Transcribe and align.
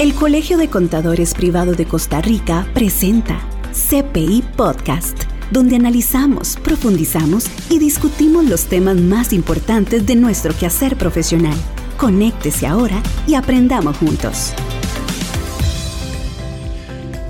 El 0.00 0.14
Colegio 0.14 0.56
de 0.56 0.70
Contadores 0.70 1.34
Privado 1.34 1.74
de 1.74 1.84
Costa 1.84 2.22
Rica 2.22 2.66
presenta 2.72 3.38
CPI 3.70 4.42
Podcast, 4.56 5.24
donde 5.50 5.76
analizamos, 5.76 6.56
profundizamos 6.64 7.44
y 7.68 7.78
discutimos 7.78 8.46
los 8.46 8.64
temas 8.64 8.96
más 8.96 9.34
importantes 9.34 10.06
de 10.06 10.16
nuestro 10.16 10.56
quehacer 10.56 10.96
profesional. 10.96 11.54
Conéctese 11.98 12.66
ahora 12.66 13.02
y 13.26 13.34
aprendamos 13.34 13.98
juntos. 13.98 14.54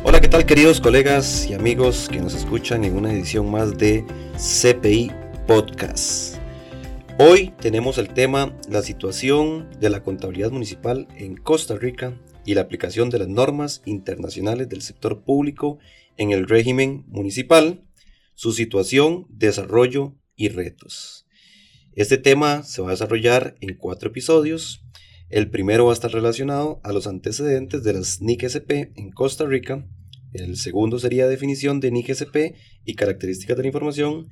Hola, 0.05 0.21
¿qué 0.21 0.29
tal 0.29 0.47
queridos 0.47 0.81
colegas 0.81 1.49
y 1.49 1.55
amigos 1.55 2.09
que 2.09 2.21
nos 2.21 2.35
escuchan 2.35 2.85
en 2.85 2.97
una 2.97 3.13
edición 3.13 3.51
más 3.51 3.77
de 3.77 4.05
CPI 4.37 5.11
Podcast? 5.49 6.37
Hoy 7.19 7.53
tenemos 7.61 7.99
el 7.99 8.11
tema 8.11 8.53
la 8.69 8.83
situación 8.83 9.69
de 9.81 9.91
la 9.91 10.05
contabilidad 10.05 10.53
municipal 10.53 11.09
en 11.17 11.37
Costa 11.37 11.75
Rica 11.75 12.13
y 12.45 12.55
la 12.55 12.63
aplicación 12.63 13.11
de 13.11 13.19
las 13.19 13.29
normas 13.29 13.83
internacionales 13.85 14.69
del 14.69 14.83
sector 14.83 15.25
público 15.25 15.79
en 16.17 16.31
el 16.31 16.49
régimen 16.49 17.05
municipal, 17.09 17.85
su 18.35 18.53
situación, 18.53 19.27
desarrollo 19.29 20.17
y 20.37 20.49
retos. 20.49 21.27
Este 21.95 22.19
tema 22.19 22.63
se 22.63 22.83
va 22.83 22.89
a 22.89 22.93
desarrollar 22.93 23.57
en 23.61 23.77
cuatro 23.77 24.11
episodios. 24.11 24.85
El 25.29 25.51
primero 25.51 25.87
va 25.87 25.93
a 25.93 25.95
estar 25.95 26.11
relacionado 26.11 26.81
a 26.83 26.93
los 26.93 27.07
antecedentes 27.07 27.83
de 27.83 27.93
las 27.93 28.21
NIC-SP 28.21 28.93
en 28.97 29.11
Costa 29.11 29.45
Rica. 29.45 29.87
El 30.33 30.57
segundo 30.57 30.99
sería 30.99 31.27
definición 31.27 31.81
de 31.81 31.91
NIC-SP 31.91 32.55
y 32.85 32.95
características 32.95 33.57
de 33.57 33.65
la 33.65 33.69
información. 33.69 34.29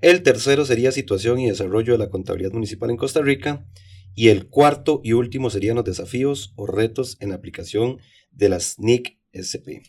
El 0.00 0.22
tercero 0.22 0.64
sería 0.64 0.92
situación 0.92 1.38
y 1.38 1.48
desarrollo 1.48 1.92
de 1.92 1.98
la 1.98 2.10
contabilidad 2.10 2.52
municipal 2.52 2.90
en 2.90 2.96
Costa 2.96 3.20
Rica. 3.20 3.66
Y 4.14 4.28
el 4.28 4.48
cuarto 4.48 5.00
y 5.02 5.12
último 5.12 5.50
serían 5.50 5.76
los 5.76 5.84
desafíos 5.84 6.52
o 6.56 6.66
retos 6.66 7.16
en 7.20 7.30
la 7.30 7.36
aplicación 7.36 7.98
de 8.30 8.48
las 8.48 8.78
NIC 8.78 9.18
SP. 9.32 9.82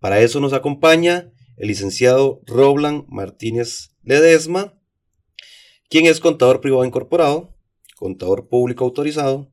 Para 0.00 0.20
eso 0.20 0.40
nos 0.40 0.52
acompaña 0.52 1.32
el 1.56 1.68
licenciado 1.68 2.42
Roblan 2.46 3.06
Martínez 3.08 3.90
Ledesma, 4.02 4.78
quien 5.88 6.06
es 6.06 6.20
contador 6.20 6.60
privado 6.60 6.84
incorporado, 6.84 7.56
contador 7.96 8.48
público 8.48 8.84
autorizado, 8.84 9.52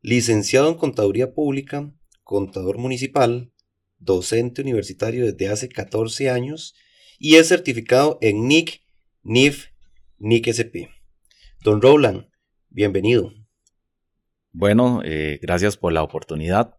licenciado 0.00 0.68
en 0.68 0.74
contaduría 0.74 1.32
pública, 1.32 1.94
contador 2.22 2.78
municipal, 2.78 3.52
docente 3.98 4.62
universitario 4.62 5.24
desde 5.24 5.48
hace 5.48 5.68
14 5.68 6.30
años 6.30 6.74
y 7.18 7.36
es 7.36 7.48
certificado 7.48 8.18
en 8.20 8.48
NIC, 8.48 8.82
NIF, 9.22 9.68
NIC 10.18 10.48
SP. 10.52 10.90
Don 11.62 11.80
Roland, 11.80 12.26
Bienvenido. 12.74 13.32
Bueno, 14.50 15.00
eh, 15.04 15.38
gracias 15.40 15.76
por 15.76 15.92
la 15.92 16.02
oportunidad. 16.02 16.74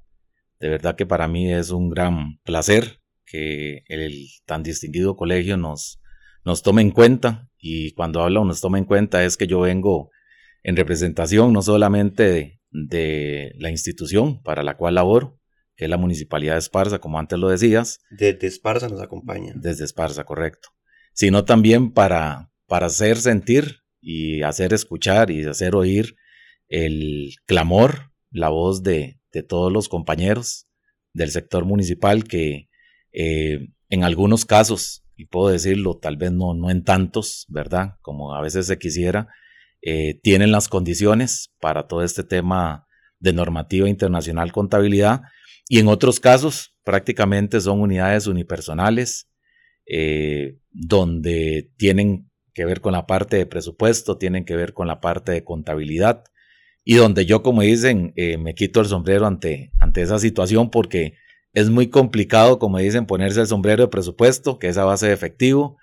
De 0.59 0.67
verdad 0.67 0.97
que 0.97 1.05
para 1.05 1.29
mí 1.29 1.49
es 1.49 1.69
un 1.69 1.89
gran 1.89 2.37
placer 2.43 2.99
que 3.25 3.85
el 3.87 4.27
tan 4.45 4.61
distinguido 4.61 5.15
colegio 5.15 5.55
nos, 5.55 6.01
nos 6.43 6.63
tome 6.63 6.81
en 6.81 6.91
cuenta. 6.91 7.49
Y 7.57 7.93
cuando 7.93 8.21
hablo 8.21 8.43
nos 8.43 8.59
tome 8.59 8.77
en 8.77 8.83
cuenta 8.83 9.23
es 9.23 9.37
que 9.37 9.47
yo 9.47 9.61
vengo 9.61 10.09
en 10.63 10.75
representación 10.75 11.53
no 11.53 11.61
solamente 11.61 12.59
de, 12.71 13.53
la 13.57 13.69
institución 13.69 14.43
para 14.43 14.63
la 14.63 14.75
cual 14.75 14.95
laboro, 14.95 15.39
que 15.77 15.85
es 15.85 15.89
la 15.89 15.95
Municipalidad 15.95 16.55
de 16.55 16.59
Esparza, 16.59 16.99
como 16.99 17.19
antes 17.19 17.39
lo 17.39 17.47
decías. 17.47 18.01
Desde 18.09 18.47
Esparza 18.47 18.89
nos 18.89 18.99
acompaña. 18.99 19.53
Desde 19.55 19.85
Esparza, 19.85 20.25
correcto. 20.25 20.67
Sino 21.13 21.45
también 21.45 21.93
para, 21.93 22.51
para 22.67 22.87
hacer 22.87 23.15
sentir 23.15 23.84
y 24.07 24.43
hacer 24.43 24.71
escuchar 24.71 25.31
y 25.31 25.43
hacer 25.45 25.75
oír 25.75 26.15
el 26.67 27.33
clamor, 27.47 28.11
la 28.29 28.49
voz 28.49 28.83
de, 28.83 29.19
todos 29.49 29.73
los 29.73 29.89
compañeros 29.89 30.67
del 31.11 31.29
sector 31.29 31.65
municipal 31.65 32.23
que 32.23 32.69
eh, 33.11 33.67
en 33.89 34.03
algunos 34.05 34.45
casos, 34.45 35.03
y 35.17 35.25
puedo 35.25 35.49
decirlo, 35.49 35.97
tal 35.97 36.15
vez 36.15 36.31
no, 36.31 36.53
no 36.53 36.69
en 36.69 36.85
tantos, 36.85 37.45
¿verdad? 37.49 37.97
Como 38.01 38.33
a 38.33 38.39
veces 38.39 38.67
se 38.67 38.77
quisiera, 38.77 39.27
eh, 39.81 40.19
tienen 40.23 40.51
las 40.53 40.69
condiciones 40.69 41.51
para 41.59 41.87
todo 41.87 42.03
este 42.03 42.23
tema 42.23 42.87
de 43.19 43.33
normativa 43.33 43.89
internacional 43.89 44.53
contabilidad 44.53 45.23
y 45.67 45.79
en 45.79 45.87
otros 45.87 46.19
casos 46.21 46.77
prácticamente 46.83 47.59
son 47.59 47.81
unidades 47.81 48.27
unipersonales 48.27 49.27
eh, 49.87 50.59
donde 50.71 51.71
tienen 51.77 52.29
que 52.55 52.65
ver 52.65 52.81
con 52.81 52.93
la 52.93 53.05
parte 53.05 53.37
de 53.37 53.45
presupuesto, 53.45 54.17
tienen 54.17 54.45
que 54.45 54.55
ver 54.55 54.73
con 54.73 54.87
la 54.87 54.99
parte 55.01 55.31
de 55.31 55.43
contabilidad 55.43 56.23
y 56.85 56.95
donde 56.95 57.25
yo, 57.25 57.43
como 57.43 57.63
dicen, 57.63 58.13
eh, 58.15 58.37
me 58.37 58.53
quito 58.53 58.79
el 58.79 58.85
sombrero 58.85 59.25
ante, 59.25 59.71
ante 59.79 60.01
esa 60.03 60.19
situación 60.19 60.69
porque 60.69 61.15
es 61.51 61.69
muy 61.69 61.89
complicado, 61.89 62.59
como 62.59 62.77
dicen, 62.77 63.07
ponerse 63.07 63.41
el 63.41 63.47
sombrero 63.47 63.83
de 63.83 63.89
presupuesto, 63.89 64.59
que 64.59 64.67
es 64.67 64.77
a 64.77 64.85
base 64.85 65.07
de 65.07 65.13
efectivo, 65.13 65.77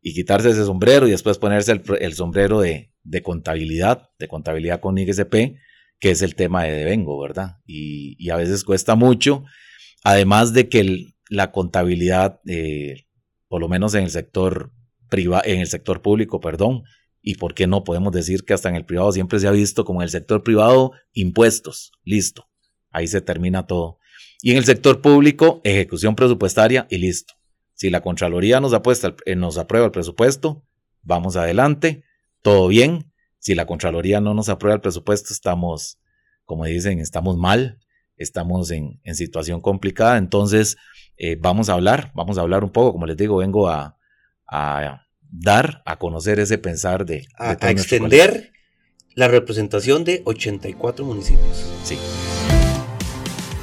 y 0.00 0.14
quitarse 0.14 0.50
ese 0.50 0.64
sombrero 0.64 1.06
y 1.06 1.10
después 1.10 1.36
ponerse 1.36 1.72
el, 1.72 2.14
sombrero 2.14 2.60
de, 2.60 2.90
contabilidad, 3.22 4.08
de 4.18 4.28
contabilidad 4.28 4.80
con 4.80 4.96
IGCP, 4.96 5.58
que 5.98 6.10
es 6.10 6.22
el 6.22 6.34
tema 6.36 6.64
de 6.64 6.72
devengo, 6.72 7.20
¿verdad? 7.20 7.56
Y, 7.66 8.30
a 8.30 8.36
veces 8.36 8.64
cuesta 8.64 8.94
mucho, 8.94 9.44
además 10.04 10.52
de 10.54 10.68
que 10.68 11.12
la 11.28 11.50
contabilidad, 11.50 12.40
eh, 12.46 13.06
por 13.48 13.60
lo 13.60 13.68
menos 13.68 13.94
en 13.94 14.04
el 14.04 14.10
sector 14.10 14.72
en 15.10 15.60
el 15.60 15.66
sector 15.66 16.02
público, 16.02 16.40
perdón, 16.40 16.84
y 17.22 17.34
por 17.34 17.54
qué 17.54 17.66
no 17.66 17.82
podemos 17.82 18.12
decir 18.12 18.44
que 18.44 18.54
hasta 18.54 18.68
en 18.68 18.76
el 18.76 18.84
privado 18.84 19.10
siempre 19.12 19.40
se 19.40 19.48
ha 19.48 19.50
visto 19.50 19.84
como 19.84 20.00
en 20.00 20.04
el 20.04 20.10
sector 20.10 20.42
privado 20.42 20.92
impuestos, 21.12 21.92
listo, 22.04 22.48
ahí 22.90 23.08
se 23.08 23.20
termina 23.20 23.66
todo. 23.66 23.98
Y 24.42 24.52
en 24.52 24.58
el 24.58 24.64
sector 24.64 25.00
público, 25.00 25.60
ejecución 25.64 26.14
presupuestaria 26.14 26.86
y 26.88 26.98
listo. 26.98 27.34
Si 27.74 27.90
la 27.90 28.00
Contraloría 28.00 28.60
nos, 28.60 28.72
apuesta, 28.72 29.16
eh, 29.24 29.34
nos 29.34 29.58
aprueba 29.58 29.86
el 29.86 29.92
presupuesto, 29.92 30.62
vamos 31.02 31.36
adelante, 31.36 32.04
todo 32.42 32.68
bien. 32.68 33.12
Si 33.38 33.54
la 33.54 33.66
Contraloría 33.66 34.20
no 34.20 34.32
nos 34.32 34.48
aprueba 34.48 34.76
el 34.76 34.80
presupuesto, 34.80 35.32
estamos, 35.32 35.98
como 36.44 36.64
dicen, 36.64 37.00
estamos 37.00 37.36
mal, 37.36 37.80
estamos 38.16 38.70
en, 38.70 39.00
situación 39.14 39.60
complicada. 39.60 40.16
Entonces, 40.16 40.76
eh, 41.16 41.36
vamos 41.40 41.68
a 41.68 41.72
hablar, 41.72 42.12
vamos 42.14 42.38
a 42.38 42.42
hablar 42.42 42.62
un 42.62 42.70
poco, 42.70 42.92
como 42.92 43.06
les 43.06 43.16
digo, 43.16 43.38
vengo 43.38 43.68
a, 43.68 43.95
a 44.50 45.06
dar 45.30 45.82
a 45.84 45.98
conocer 45.98 46.40
ese 46.40 46.58
pensar 46.58 47.04
de... 47.04 47.26
a, 47.38 47.52
extender 47.70 48.52
la 49.14 49.28
representación 49.28 50.04
de 50.04 50.22
84 50.24 51.04
municipios. 51.04 51.66
Sí. 51.82 51.98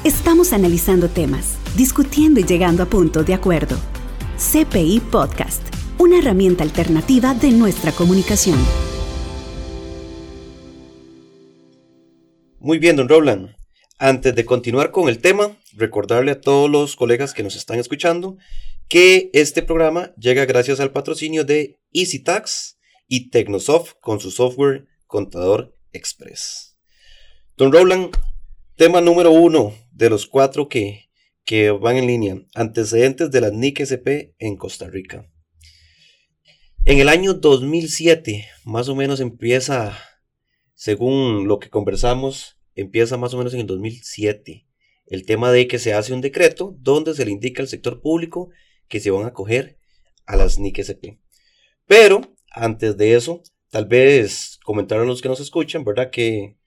Estamos 0.03 0.51
analizando 0.51 1.09
temas, 1.09 1.57
discutiendo 1.77 2.39
y 2.39 2.43
llegando 2.43 2.83
a 2.83 2.87
puntos 2.87 3.25
de 3.25 3.33
acuerdo. 3.33 3.77
CPI 4.37 4.99
Podcast, 5.11 5.61
una 5.99 6.17
herramienta 6.17 6.63
alternativa 6.63 7.33
de 7.35 7.51
nuestra 7.51 7.91
comunicación. 7.91 8.57
Muy 12.59 12.79
bien, 12.79 12.95
don 12.95 13.07
Roland. 13.07 13.55
Antes 13.99 14.35
de 14.35 14.45
continuar 14.45 14.91
con 14.91 15.07
el 15.07 15.19
tema, 15.19 15.55
recordarle 15.73 16.31
a 16.31 16.41
todos 16.41 16.69
los 16.69 16.95
colegas 16.95 17.33
que 17.33 17.43
nos 17.43 17.55
están 17.55 17.79
escuchando 17.79 18.37
que 18.93 19.31
este 19.33 19.63
programa 19.63 20.13
llega 20.17 20.45
gracias 20.45 20.79
al 20.79 20.91
patrocinio 20.91 21.43
de 21.43 21.79
EasyTax 21.93 22.77
y 23.07 23.31
Tecnosoft 23.31 23.93
con 23.99 24.19
su 24.19 24.29
software 24.29 24.85
Contador 25.07 25.75
Express. 25.93 26.77
Don 27.57 27.71
Roland, 27.71 28.15
tema 28.75 29.01
número 29.01 29.31
uno 29.31 29.73
de 29.91 30.11
los 30.11 30.27
cuatro 30.27 30.69
que, 30.69 31.09
que 31.43 31.71
van 31.71 31.97
en 31.97 32.05
línea, 32.05 32.37
antecedentes 32.53 33.31
de 33.31 33.41
la 33.41 33.49
NIC 33.49 33.79
SP 33.81 34.37
en 34.37 34.57
Costa 34.57 34.87
Rica. 34.87 35.27
En 36.85 36.99
el 36.99 37.09
año 37.09 37.33
2007, 37.33 38.47
más 38.63 38.89
o 38.89 38.95
menos 38.95 39.21
empieza, 39.21 39.97
según 40.75 41.47
lo 41.47 41.57
que 41.57 41.71
conversamos, 41.71 42.59
empieza 42.75 43.17
más 43.17 43.33
o 43.33 43.39
menos 43.39 43.55
en 43.55 43.61
el 43.61 43.65
2007, 43.65 44.67
el 45.07 45.25
tema 45.25 45.51
de 45.51 45.67
que 45.67 45.79
se 45.79 45.95
hace 45.95 46.13
un 46.13 46.21
decreto 46.21 46.75
donde 46.77 47.15
se 47.15 47.25
le 47.25 47.31
indica 47.31 47.63
al 47.63 47.67
sector 47.67 47.99
público 47.99 48.51
que 48.87 48.99
se 48.99 49.11
van 49.11 49.23
a 49.25 49.27
acoger 49.27 49.77
a 50.25 50.35
las 50.35 50.59
NIC 50.59 50.79
SP. 50.85 51.19
Pero 51.87 52.21
antes 52.51 52.97
de 52.97 53.15
eso, 53.15 53.41
tal 53.69 53.85
vez 53.85 54.59
comentar 54.63 54.99
a 54.99 55.05
los 55.05 55.21
que 55.21 55.29
nos 55.29 55.39
escuchan, 55.39 55.83
¿verdad? 55.83 56.11
Que 56.11 56.57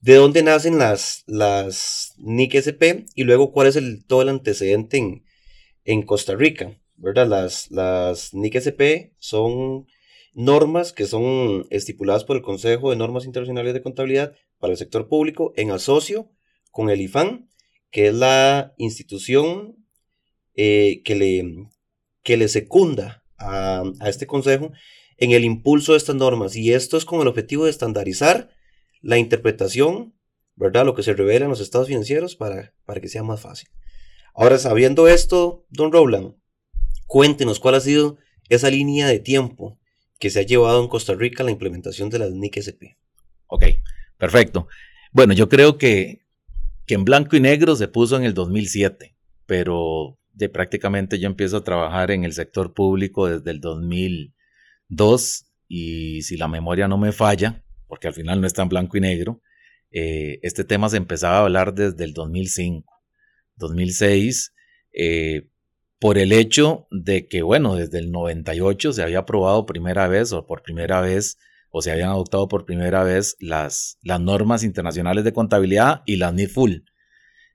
de 0.00 0.14
dónde 0.14 0.42
nacen 0.42 0.78
las, 0.78 1.24
las 1.26 2.14
NIC 2.18 2.54
SP 2.62 3.06
y 3.14 3.24
luego 3.24 3.52
cuál 3.52 3.66
es 3.66 3.76
el, 3.76 4.04
todo 4.06 4.22
el 4.22 4.28
antecedente 4.28 4.98
en, 4.98 5.24
en 5.84 6.02
Costa 6.02 6.34
Rica, 6.34 6.78
¿verdad? 6.96 7.26
Las, 7.26 7.70
las 7.70 8.34
NIC 8.34 8.56
SP 8.56 9.12
son 9.18 9.86
normas 10.34 10.92
que 10.92 11.06
son 11.06 11.66
estipuladas 11.70 12.24
por 12.24 12.36
el 12.36 12.42
Consejo 12.42 12.90
de 12.90 12.96
Normas 12.96 13.24
Internacionales 13.24 13.74
de 13.74 13.82
Contabilidad 13.82 14.34
para 14.58 14.72
el 14.72 14.78
sector 14.78 15.08
público 15.08 15.52
en 15.56 15.70
asocio 15.70 16.30
con 16.70 16.90
el 16.90 17.00
IFAN, 17.00 17.48
que 17.90 18.08
es 18.08 18.14
la 18.14 18.74
institución 18.76 19.76
eh, 20.58 21.02
que, 21.04 21.14
le, 21.14 21.68
que 22.22 22.36
le 22.36 22.48
secunda 22.48 23.24
a, 23.38 23.84
este 24.06 24.26
consejo 24.26 24.72
en 25.16 25.30
el 25.30 25.44
impulso 25.44 25.92
de 25.92 25.98
estas 25.98 26.16
normas. 26.16 26.56
Y 26.56 26.72
esto 26.72 26.96
es 26.96 27.04
con 27.04 27.20
el 27.20 27.28
objetivo 27.28 27.64
de 27.64 27.70
estandarizar 27.70 28.50
la 29.00 29.18
interpretación 29.18 30.18
¿verdad? 30.58 30.84
Lo 30.84 30.94
que 30.94 31.04
se 31.04 31.14
revela 31.14 31.44
en 31.44 31.50
los 31.50 31.60
estados 31.60 31.86
financieros 31.86 32.34
para, 32.34 32.74
para 32.84 33.00
que 33.00 33.08
sea 33.08 33.22
más 33.22 33.40
fácil. 33.40 33.68
Ahora, 34.34 34.58
sabiendo 34.58 35.06
esto, 35.06 35.64
don 35.70 35.92
Rowland, 35.92 36.34
cuéntenos 37.06 37.60
cuál 37.60 37.76
ha 37.76 37.80
sido 37.80 38.18
esa 38.48 38.68
línea 38.68 39.06
de 39.06 39.20
tiempo 39.20 39.78
que 40.18 40.30
se 40.30 40.40
ha 40.40 40.42
llevado 40.42 40.82
en 40.82 40.88
Costa 40.88 41.14
Rica 41.14 41.44
la 41.44 41.52
implementación 41.52 42.10
de 42.10 42.18
las 42.18 42.32
NIC 42.32 42.56
SP. 42.58 42.98
Ok, 43.46 43.66
perfecto. 44.16 44.66
Bueno, 45.12 45.32
yo 45.32 45.48
creo 45.48 45.78
que, 45.78 46.26
que 46.86 46.94
en 46.94 47.04
blanco 47.04 47.36
y 47.36 47.40
negro 47.40 47.76
se 47.76 47.86
puso 47.86 48.16
en 48.16 48.24
el 48.24 48.34
2007, 48.34 49.16
pero 49.46 50.17
de 50.38 50.48
prácticamente 50.48 51.18
yo 51.18 51.26
empiezo 51.26 51.56
a 51.58 51.64
trabajar 51.64 52.12
en 52.12 52.22
el 52.22 52.32
sector 52.32 52.72
público 52.72 53.26
desde 53.26 53.50
el 53.50 53.60
2002 53.60 55.46
y 55.66 56.22
si 56.22 56.36
la 56.36 56.46
memoria 56.46 56.86
no 56.86 56.96
me 56.96 57.10
falla, 57.10 57.64
porque 57.88 58.06
al 58.06 58.14
final 58.14 58.40
no 58.40 58.46
está 58.46 58.62
en 58.62 58.68
blanco 58.68 58.96
y 58.96 59.00
negro, 59.00 59.42
eh, 59.90 60.38
este 60.42 60.62
tema 60.62 60.88
se 60.88 60.96
empezaba 60.96 61.38
a 61.38 61.42
hablar 61.42 61.74
desde 61.74 62.04
el 62.04 62.14
2005, 62.14 62.88
2006, 63.56 64.54
eh, 64.92 65.50
por 65.98 66.18
el 66.18 66.30
hecho 66.32 66.86
de 66.92 67.26
que, 67.26 67.42
bueno, 67.42 67.74
desde 67.74 67.98
el 67.98 68.12
98 68.12 68.92
se 68.92 69.02
había 69.02 69.18
aprobado 69.18 69.66
primera 69.66 70.06
vez 70.06 70.32
o 70.32 70.46
por 70.46 70.62
primera 70.62 71.00
vez 71.00 71.36
o 71.70 71.82
se 71.82 71.90
habían 71.90 72.10
adoptado 72.10 72.46
por 72.46 72.64
primera 72.64 73.02
vez 73.02 73.36
las, 73.40 73.98
las 74.02 74.20
normas 74.20 74.62
internacionales 74.62 75.24
de 75.24 75.32
contabilidad 75.32 76.02
y 76.06 76.14
las 76.14 76.32
NIFUL. 76.32 76.84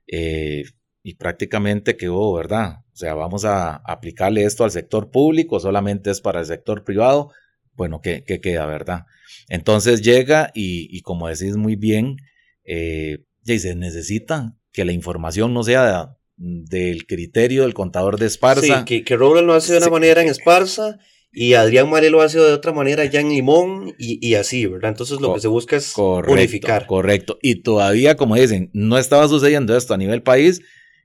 Eh, 0.06 0.64
y 1.06 1.16
prácticamente 1.16 1.98
quedó, 1.98 2.32
¿verdad? 2.32 2.78
O 2.92 2.96
sea, 2.96 3.12
vamos 3.12 3.44
a 3.44 3.76
aplicarle 3.76 4.44
esto 4.44 4.64
al 4.64 4.70
sector 4.70 5.10
público, 5.10 5.60
solamente 5.60 6.10
es 6.10 6.22
para 6.22 6.40
el 6.40 6.46
sector 6.46 6.82
privado. 6.82 7.30
Bueno, 7.74 8.00
¿qué, 8.00 8.24
queda, 8.24 8.64
verdad? 8.64 9.04
Entonces 9.50 10.00
llega 10.00 10.50
y, 10.54 10.98
como 11.02 11.28
decís 11.28 11.56
muy 11.56 11.76
bien, 11.76 12.16
eh, 12.64 13.18
se 13.44 13.74
necesita 13.74 14.56
que 14.72 14.86
la 14.86 14.92
información 14.92 15.52
no 15.52 15.62
sea 15.62 16.16
del 16.36 17.06
criterio 17.06 17.62
del 17.62 17.74
contador 17.74 18.18
de 18.18 18.26
Esparza. 18.26 18.78
Sí, 18.78 18.84
que, 18.86 19.04
que 19.04 19.16
lo 19.18 19.52
hace 19.52 19.72
de 19.72 19.78
una 19.80 19.90
manera 19.90 20.22
en 20.22 20.28
Esparza 20.28 20.98
y 21.30 21.52
Adrián 21.52 21.90
Mare 21.90 22.08
lo 22.08 22.22
hace 22.22 22.38
de 22.38 22.52
otra 22.52 22.72
manera 22.72 23.04
ya 23.04 23.20
en 23.20 23.28
Limón 23.28 23.94
y, 23.98 24.34
así, 24.36 24.64
¿verdad? 24.64 24.92
Entonces 24.92 25.20
lo 25.20 25.34
que 25.34 25.40
se 25.40 25.48
busca 25.48 25.76
es 25.76 25.92
unificar. 25.98 26.86
Correcto. 26.86 27.38
Y 27.42 27.56
todavía, 27.56 28.16
como 28.16 28.36
dicen, 28.36 28.70
no 28.72 28.96
estaba 28.96 29.28
sucediendo 29.28 29.76
esto 29.76 29.92
a 29.92 29.98
nivel 29.98 30.22
país 30.22 30.62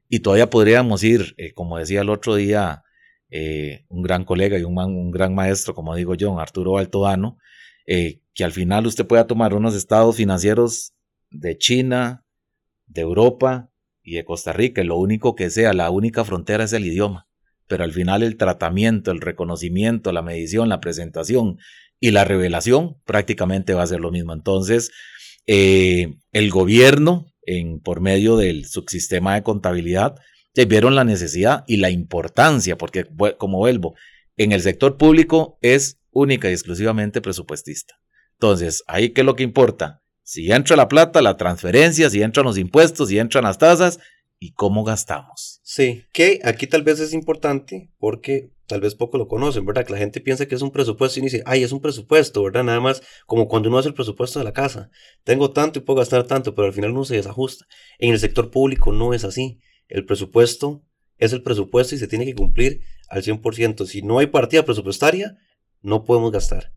y 0.10 0.20
todavía 0.20 0.50
podríamos 0.50 1.04
ir, 1.04 1.36
eh, 1.38 1.54
como 1.54 1.78
decía 1.78 2.02
el 2.02 2.10
otro 2.10 2.36
día, 2.36 2.84
eh, 3.30 3.86
un 3.90 4.02
gran 4.02 4.26
colega 4.26 4.58
y 4.58 4.64
un, 4.64 5.12
gran 5.12 5.36
maestro, 5.36 5.76
como 5.76 5.96
digo 5.96 6.16
yo, 6.16 6.38
Arturo 6.40 6.80
Altodano, 6.80 7.38
eh, 7.86 8.22
que 8.34 8.44
al 8.44 8.52
final 8.52 8.88
usted 8.88 9.06
pueda 9.06 9.28
tomar 9.28 9.54
unos 9.54 9.76
estados 9.76 10.16
financieros 10.16 10.94
de 11.30 11.58
China, 11.58 12.26
de 12.88 13.02
Europa, 13.02 13.70
y 14.02 14.16
de 14.16 14.26
Costa 14.26 14.54
Rica, 14.54 14.84
lo 14.84 14.98
único 14.98 15.36
que 15.36 15.52
sea, 15.52 15.74
la 15.74 15.92
única 15.92 16.26
frontera 16.26 16.64
es 16.64 16.74
el 16.74 16.86
idioma, 16.86 17.28
pero 17.68 17.84
al 17.84 17.94
final 17.94 18.24
el 18.24 18.38
tratamiento, 18.38 19.12
el 19.12 19.22
reconocimiento, 19.22 20.12
la 20.12 20.24
medición, 20.24 20.68
la 20.70 20.80
presentación 20.80 21.60
y 22.00 22.10
la 22.10 22.24
revelación 22.24 22.98
prácticamente 23.06 23.76
va 23.76 23.84
a 23.84 23.88
ser 23.88 24.00
lo 24.00 24.10
mismo. 24.10 24.34
Entonces, 24.34 24.90
el 25.46 26.50
gobierno, 26.50 27.29
por 27.84 28.02
medio 28.02 28.38
del 28.38 28.66
subsistema 28.66 29.36
de 29.36 29.44
contabilidad, 29.44 30.16
vieron 30.66 30.96
la 30.96 31.04
necesidad 31.04 31.64
y 31.68 31.78
la 31.78 31.90
importancia, 31.90 32.78
porque 32.78 33.06
como 33.38 33.60
vuelvo, 33.60 33.96
en 34.38 34.52
el 34.52 34.62
sector 34.62 34.98
público 34.98 35.58
es 35.62 36.00
única 36.12 36.50
y 36.50 36.54
exclusivamente 36.54 37.22
presupuestista. 37.22 37.96
Entonces, 38.34 38.84
ahí 38.88 39.10
qué 39.10 39.22
es 39.22 39.26
lo 39.26 39.36
que 39.36 39.44
importa? 39.44 40.02
Si 40.24 40.52
entra 40.52 40.76
la 40.76 40.88
plata, 40.88 41.22
la 41.22 41.38
transferencia, 41.38 42.10
si 42.10 42.22
entran 42.22 42.46
los 42.46 42.58
impuestos, 42.58 43.10
si 43.10 43.20
entran 43.20 43.44
las 43.44 43.58
tasas 43.58 44.00
y 44.40 44.54
cómo 44.54 44.84
gastamos. 44.84 45.60
Sí, 45.64 46.06
que 46.14 46.40
aquí 46.44 46.66
tal 46.66 46.84
vez 46.84 47.00
es 47.00 47.14
importante 47.14 47.92
porque 48.00 48.52
tal 48.66 48.82
vez 48.82 48.96
poco 48.96 49.18
lo 49.18 49.28
conocen, 49.28 49.66
¿verdad? 49.66 49.86
Que 49.86 49.94
la 49.94 50.00
gente 50.00 50.22
piensa 50.22 50.48
que 50.48 50.56
es 50.56 50.62
un 50.62 50.72
presupuesto 50.72 51.20
y 51.20 51.24
dice, 51.24 51.44
ay, 51.46 51.64
es 51.64 51.72
un 51.72 51.82
presupuesto, 51.82 52.44
¿verdad? 52.44 52.64
Nada 52.64 52.80
más 52.80 53.02
como 53.26 53.48
cuando 53.48 53.68
uno 53.68 53.80
hace 53.80 53.90
el 53.90 53.96
presupuesto 53.96 54.40
de 54.40 54.46
la 54.46 54.54
casa. 54.54 54.90
Tengo 55.24 55.52
tanto 55.52 55.80
y 55.80 55.82
puedo 55.82 56.00
gastar 56.00 56.24
tanto, 56.26 56.56
pero 56.56 56.68
al 56.68 56.74
final 56.74 56.92
uno 56.92 57.04
se 57.04 57.16
desajusta. 57.16 57.66
En 57.98 58.14
el 58.14 58.20
sector 58.20 58.50
público 58.52 58.94
no 58.94 59.14
es 59.14 59.24
así. 59.24 59.60
El 59.88 60.06
presupuesto 60.06 60.84
es 61.18 61.34
el 61.34 61.44
presupuesto 61.44 61.96
y 61.96 61.98
se 61.98 62.08
tiene 62.08 62.26
que 62.26 62.36
cumplir 62.36 62.82
al 63.10 63.24
100%. 63.24 63.86
Si 63.86 64.02
no 64.04 64.20
hay 64.20 64.28
partida 64.28 64.64
presupuestaria, 64.64 65.36
no 65.82 66.06
podemos 66.06 66.32
gastar. 66.32 66.72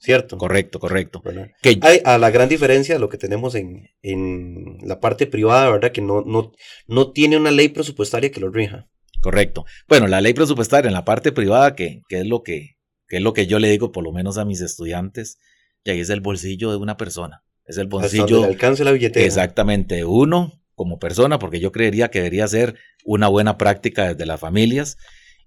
¿Cierto? 0.00 0.38
Correcto, 0.38 0.80
correcto. 0.80 1.22
Que, 1.60 1.78
hay 1.82 2.00
a 2.06 2.16
la 2.16 2.30
gran 2.30 2.48
diferencia 2.48 2.94
de 2.94 3.00
lo 3.00 3.10
que 3.10 3.18
tenemos 3.18 3.54
en, 3.54 3.90
en 4.00 4.78
la 4.82 4.98
parte 4.98 5.26
privada, 5.26 5.70
¿verdad? 5.70 5.92
Que 5.92 6.00
no, 6.00 6.22
no, 6.22 6.52
no 6.86 7.12
tiene 7.12 7.36
una 7.36 7.50
ley 7.50 7.68
presupuestaria 7.68 8.30
que 8.30 8.40
lo 8.40 8.50
rija. 8.50 8.88
Correcto. 9.20 9.66
Bueno, 9.88 10.06
la 10.06 10.22
ley 10.22 10.32
presupuestaria 10.32 10.88
en 10.88 10.94
la 10.94 11.04
parte 11.04 11.32
privada, 11.32 11.76
que, 11.76 12.00
que 12.08 12.20
es 12.20 12.26
lo 12.26 12.42
que, 12.42 12.78
que 13.08 13.18
es 13.18 13.22
lo 13.22 13.34
que 13.34 13.46
yo 13.46 13.58
le 13.58 13.68
digo, 13.68 13.92
por 13.92 14.02
lo 14.02 14.10
menos 14.10 14.38
a 14.38 14.46
mis 14.46 14.62
estudiantes, 14.62 15.38
y 15.84 15.90
ahí 15.90 16.00
es 16.00 16.08
el 16.08 16.22
bolsillo 16.22 16.70
de 16.70 16.78
una 16.78 16.96
persona. 16.96 17.44
Es 17.66 17.76
el 17.76 17.86
bolsillo. 17.86 18.44
alcance 18.44 18.84
la 18.84 18.92
billetera. 18.92 19.26
Exactamente, 19.26 20.06
uno 20.06 20.62
como 20.74 20.98
persona, 20.98 21.38
porque 21.38 21.60
yo 21.60 21.72
creería 21.72 22.08
que 22.08 22.20
debería 22.20 22.48
ser 22.48 22.76
una 23.04 23.28
buena 23.28 23.58
práctica 23.58 24.08
desde 24.08 24.24
las 24.24 24.40
familias 24.40 24.96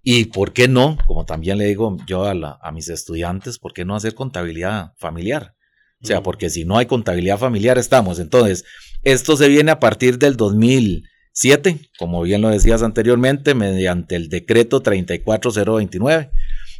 y 0.03 0.25
por 0.25 0.51
qué 0.51 0.67
no, 0.67 0.97
como 1.07 1.25
también 1.25 1.57
le 1.57 1.65
digo 1.65 1.95
yo 2.05 2.25
a, 2.25 2.71
mis 2.73 2.89
estudiantes, 2.89 3.57
¿por 3.57 3.73
qué 3.73 3.85
no 3.85 3.95
hacer 3.95 4.13
contabilidad 4.13 4.91
familiar? 4.97 5.55
O 6.03 6.05
sea, 6.05 6.21
porque 6.21 6.49
si 6.49 6.65
no 6.65 6.77
hay 6.77 6.85
contabilidad 6.85 7.37
familiar 7.37 7.77
estamos. 7.77 8.19
Entonces, 8.19 8.65
esto 9.03 9.37
se 9.37 9.47
viene 9.47 9.71
a 9.71 9.79
partir 9.79 10.19
del 10.19 10.35
2007, 10.35 11.79
como 11.97 12.21
bien 12.21 12.41
lo 12.41 12.49
decías 12.49 12.83
anteriormente, 12.83 13.55
mediante 13.55 14.17
el 14.17 14.27
decreto 14.27 14.81
34029, 14.81 16.31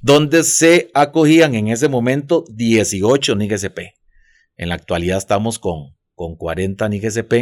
donde 0.02 0.44
se 0.44 0.92
acogían 0.94 1.56
en 1.56 1.70
ese 1.70 1.88
momento 1.88 2.44
18 2.50 3.36
NIGSP. 3.38 3.80
En 4.58 4.68
la 4.68 4.76
actualidad 4.76 5.18
estamos 5.18 5.60
con, 5.60 5.96
con 6.14 6.36
40 6.36 6.90
NIGSP. 6.90 7.34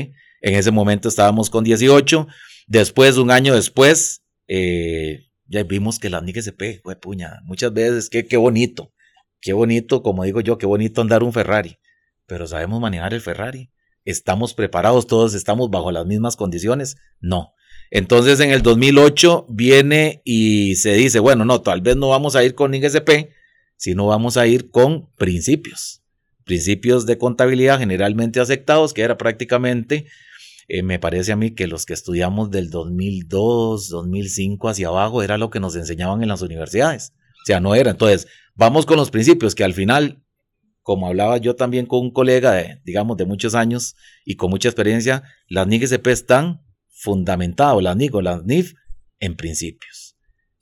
En 0.42 0.56
ese 0.56 0.70
momento 0.70 1.10
estábamos 1.10 1.50
con 1.50 1.64
18. 1.64 2.28
Después, 2.68 3.18
un 3.18 3.32
año 3.32 3.56
después, 3.56 4.22
eh, 4.48 5.31
ya 5.52 5.64
vimos 5.64 6.00
que 6.00 6.10
la 6.10 6.22
NIGSP, 6.22 6.82
fue 6.82 6.96
puña, 6.96 7.42
muchas 7.44 7.74
veces, 7.74 8.10
qué, 8.10 8.26
qué 8.26 8.38
bonito, 8.38 8.94
qué 9.42 9.52
bonito, 9.52 10.02
como 10.02 10.24
digo 10.24 10.40
yo, 10.40 10.58
qué 10.58 10.66
bonito 10.66 11.02
andar 11.02 11.24
un 11.24 11.34
Ferrari, 11.34 11.78
pero 12.26 12.48
sabemos 12.48 12.80
manejar 12.80 13.14
el 13.14 13.22
Ferrari. 13.22 13.70
¿Estamos 14.06 14.54
preparados 14.54 15.06
todos? 15.06 15.36
¿Estamos 15.36 15.70
bajo 15.70 15.92
las 15.92 16.08
mismas 16.08 16.36
condiciones? 16.36 16.96
No. 17.20 17.54
Entonces 17.92 18.40
en 18.40 18.52
el 18.52 18.64
2008 18.64 19.46
viene 19.50 20.22
y 20.24 20.76
se 20.76 20.94
dice, 20.94 21.20
bueno, 21.20 21.44
no, 21.44 21.62
tal 21.62 21.82
vez 21.82 21.98
no 21.98 22.08
vamos 22.08 22.36
a 22.36 22.44
ir 22.44 22.56
con 22.56 22.74
IGSP, 22.74 23.30
sino 23.76 24.08
vamos 24.08 24.38
a 24.38 24.48
ir 24.48 24.72
con 24.72 25.12
principios. 25.18 26.02
Principios 26.46 27.06
de 27.06 27.18
contabilidad 27.18 27.78
generalmente 27.78 28.40
aceptados, 28.40 28.94
que 28.94 29.02
era 29.02 29.18
prácticamente 29.18 30.08
eh, 30.74 30.84
me 30.84 31.00
parece 31.00 31.34
a 31.34 31.36
mí 31.36 31.52
que 31.52 31.68
los 31.68 31.86
que 31.86 31.92
estudiamos 31.92 32.50
del 32.50 32.70
2002, 32.70 33.90
2005 33.90 34.70
hacia 34.70 34.88
abajo 34.88 35.22
era 35.22 35.38
lo 35.38 35.50
que 35.50 35.60
nos 35.60 35.76
enseñaban 35.76 36.22
en 36.24 36.30
las 36.30 36.42
universidades. 36.42 37.12
O 37.44 37.46
sea, 37.46 37.60
no 37.60 37.76
era. 37.76 37.92
Entonces, 37.92 38.30
vamos 38.56 38.86
con 38.86 38.96
los 38.96 39.12
principios 39.12 39.54
que 39.54 39.66
al 39.66 39.74
final, 39.74 40.24
como 40.82 41.08
hablaba 41.08 41.36
yo 41.40 41.58
también 41.58 41.88
con 41.88 42.00
un 42.00 42.12
colega 42.12 42.54
de, 42.54 42.80
digamos, 42.86 43.18
de 43.18 43.26
muchos 43.26 43.54
años 43.54 43.98
y 44.24 44.38
con 44.38 44.50
mucha 44.50 44.70
experiencia, 44.70 45.24
las 45.50 45.68
NIGSP 45.68 46.08
están 46.08 46.62
fundamentadas, 46.88 47.84
las 47.84 47.98
NIG 47.98 48.16
o 48.16 48.22
las 48.22 48.46
NIF, 48.46 48.76
en 49.20 49.36
principios. 49.36 50.16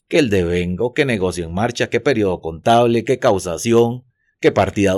Que 0.08 0.18
el 0.18 0.32
devengo, 0.32 0.96
qué 0.96 1.06
negocio 1.06 1.46
en 1.46 1.54
marcha, 1.54 1.92
qué 1.92 2.00
periodo 2.00 2.42
contable, 2.42 3.04
qué 3.04 3.20
causación, 3.20 4.06
qué 4.42 4.51
partida 4.51 4.96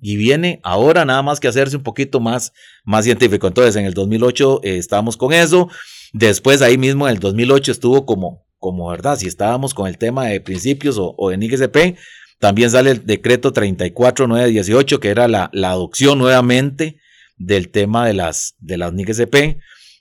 y 0.00 0.16
viene 0.16 0.60
ahora 0.62 1.04
nada 1.04 1.22
más 1.22 1.40
que 1.40 1.48
hacerse 1.48 1.76
un 1.76 1.82
poquito 1.82 2.20
más, 2.20 2.52
más 2.84 3.04
científico. 3.04 3.46
Entonces, 3.46 3.76
en 3.76 3.84
el 3.84 3.94
2008 3.94 4.60
eh, 4.62 4.78
estábamos 4.78 5.16
con 5.16 5.32
eso. 5.32 5.68
Después, 6.12 6.62
ahí 6.62 6.78
mismo 6.78 7.06
en 7.08 7.14
el 7.14 7.20
2008 7.20 7.72
estuvo 7.72 8.06
como, 8.06 8.46
como 8.58 8.88
verdad, 8.88 9.18
si 9.18 9.26
estábamos 9.26 9.74
con 9.74 9.88
el 9.88 9.98
tema 9.98 10.26
de 10.26 10.40
principios 10.40 10.98
o, 10.98 11.14
o 11.18 11.32
en 11.32 11.42
IGCP, 11.42 11.96
también 12.38 12.70
sale 12.70 12.92
el 12.92 13.04
decreto 13.04 13.52
34918, 13.52 15.00
que 15.00 15.08
era 15.08 15.28
la, 15.28 15.50
la 15.52 15.70
adopción 15.70 16.18
nuevamente 16.18 16.98
del 17.36 17.70
tema 17.70 18.06
de 18.06 18.14
las, 18.14 18.54
de 18.58 18.78
las. 18.78 18.92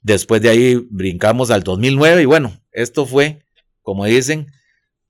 Después 0.03 0.41
de 0.41 0.49
ahí 0.49 0.75
brincamos 0.89 1.51
al 1.51 1.63
2009 1.63 2.21
y 2.21 2.25
bueno, 2.25 2.61
esto 2.71 3.05
fue, 3.05 3.39
como 3.81 4.05
dicen, 4.05 4.47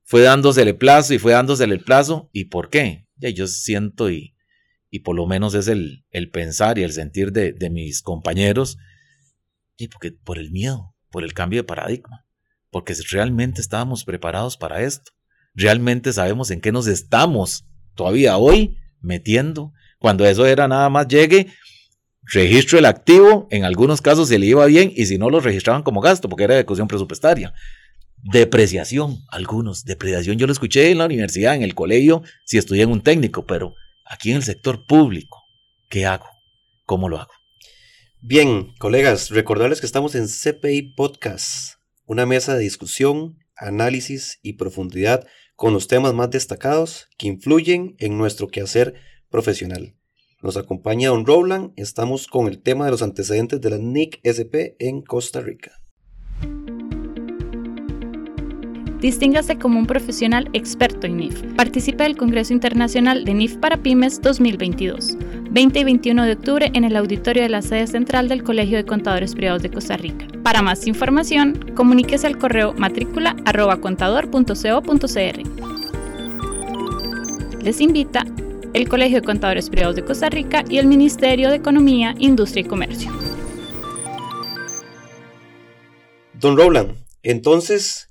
fue 0.04 0.22
dándosele 0.22 0.72
plazo 0.72 1.12
y 1.14 1.18
fue 1.18 1.32
dándosele 1.32 1.74
el 1.74 1.84
plazo. 1.84 2.30
¿Y 2.32 2.46
por 2.46 2.70
qué? 2.70 3.06
Ya 3.16 3.28
yo 3.28 3.46
siento 3.46 4.10
y, 4.10 4.34
y 4.90 5.00
por 5.00 5.16
lo 5.16 5.26
menos 5.26 5.54
es 5.54 5.68
el, 5.68 6.04
el 6.10 6.30
pensar 6.30 6.78
y 6.78 6.82
el 6.82 6.92
sentir 6.92 7.32
de, 7.32 7.52
de, 7.52 7.70
mis 7.70 8.02
compañeros, 8.02 8.78
y 9.76 9.88
porque 9.88 10.12
por 10.12 10.38
el 10.38 10.50
miedo, 10.50 10.94
por 11.10 11.24
el 11.24 11.34
cambio 11.34 11.60
de 11.60 11.64
paradigma, 11.64 12.26
porque 12.70 12.94
realmente 13.10 13.60
estábamos 13.60 14.04
preparados 14.04 14.56
para 14.56 14.82
esto, 14.82 15.12
realmente 15.54 16.12
sabemos 16.12 16.50
en 16.50 16.60
qué 16.60 16.72
nos 16.72 16.86
estamos 16.86 17.66
todavía 17.94 18.36
hoy 18.36 18.76
metiendo, 19.00 19.72
cuando 19.98 20.24
eso 20.24 20.46
era 20.46 20.68
nada 20.68 20.88
más 20.88 21.08
llegue, 21.08 21.48
registro 22.32 22.78
el 22.78 22.86
activo, 22.86 23.48
en 23.50 23.64
algunos 23.64 24.00
casos 24.00 24.28
se 24.28 24.38
le 24.38 24.46
iba 24.46 24.64
bien 24.66 24.92
y 24.94 25.06
si 25.06 25.18
no 25.18 25.30
lo 25.30 25.40
registraban 25.40 25.82
como 25.82 26.00
gasto 26.00 26.28
porque 26.28 26.44
era 26.44 26.54
ejecución 26.54 26.88
presupuestaria. 26.88 27.52
Depreciación, 28.20 29.18
algunos, 29.28 29.84
depreciación 29.84 30.38
yo 30.38 30.46
lo 30.46 30.52
escuché 30.52 30.90
en 30.90 30.98
la 30.98 31.06
universidad, 31.06 31.54
en 31.54 31.62
el 31.62 31.74
colegio, 31.74 32.22
si 32.44 32.58
estudié 32.58 32.82
en 32.82 32.90
un 32.90 33.00
técnico, 33.00 33.46
pero 33.46 33.74
aquí 34.08 34.30
en 34.30 34.36
el 34.36 34.42
sector 34.42 34.86
público, 34.86 35.44
¿qué 35.88 36.06
hago? 36.06 36.26
¿Cómo 36.86 37.08
lo 37.08 37.18
hago? 37.18 37.32
Bien, 38.20 38.74
colegas, 38.78 39.30
recordarles 39.30 39.80
que 39.80 39.86
estamos 39.86 40.14
en 40.14 40.26
CPI 40.26 40.94
Podcast, 40.94 41.74
una 42.06 42.26
mesa 42.26 42.54
de 42.54 42.62
discusión, 42.62 43.38
análisis 43.54 44.40
y 44.42 44.54
profundidad 44.54 45.26
con 45.56 45.72
los 45.72 45.88
temas 45.88 46.14
más 46.14 46.30
destacados 46.30 47.08
que 47.18 47.28
influyen 47.28 47.96
en 47.98 48.16
nuestro 48.16 48.48
quehacer 48.48 48.94
profesional. 49.28 49.94
Nos 50.40 50.56
acompaña 50.56 51.10
Don 51.10 51.26
Rowland, 51.26 51.72
estamos 51.76 52.28
con 52.28 52.46
el 52.46 52.62
tema 52.62 52.86
de 52.86 52.92
los 52.92 53.02
antecedentes 53.02 53.60
de 53.60 53.70
la 53.70 53.78
NIC 53.78 54.20
SP 54.22 54.76
en 54.78 55.02
Costa 55.02 55.40
Rica. 55.40 55.72
Distíngase 59.00 59.58
como 59.58 59.78
un 59.78 59.86
profesional 59.86 60.50
experto 60.54 61.06
en 61.06 61.18
NIF. 61.18 61.40
Participa 61.54 62.02
del 62.02 62.16
Congreso 62.16 62.52
Internacional 62.52 63.24
de 63.24 63.32
NIF 63.32 63.56
para 63.58 63.76
Pymes 63.76 64.20
2022, 64.20 65.16
20 65.50 65.78
y 65.78 65.84
21 65.84 66.24
de 66.24 66.32
octubre 66.32 66.70
en 66.74 66.82
el 66.82 66.96
auditorio 66.96 67.44
de 67.44 67.48
la 67.48 67.62
sede 67.62 67.86
central 67.86 68.28
del 68.28 68.42
Colegio 68.42 68.76
de 68.76 68.84
Contadores 68.84 69.36
Privados 69.36 69.62
de 69.62 69.70
Costa 69.70 69.96
Rica. 69.96 70.26
Para 70.42 70.62
más 70.62 70.88
información, 70.88 71.72
comuníquese 71.76 72.26
al 72.26 72.38
correo 72.38 72.74
matrícula 72.76 73.36
Les 77.62 77.80
invita 77.80 78.26
el 78.74 78.88
Colegio 78.88 79.20
de 79.20 79.26
Contadores 79.26 79.70
Privados 79.70 79.94
de 79.94 80.04
Costa 80.04 80.28
Rica 80.28 80.64
y 80.68 80.78
el 80.78 80.88
Ministerio 80.88 81.50
de 81.50 81.56
Economía, 81.56 82.16
Industria 82.18 82.62
y 82.62 82.68
Comercio. 82.68 83.12
Don 86.34 86.56
Rowland, 86.56 86.96
entonces 87.22 88.07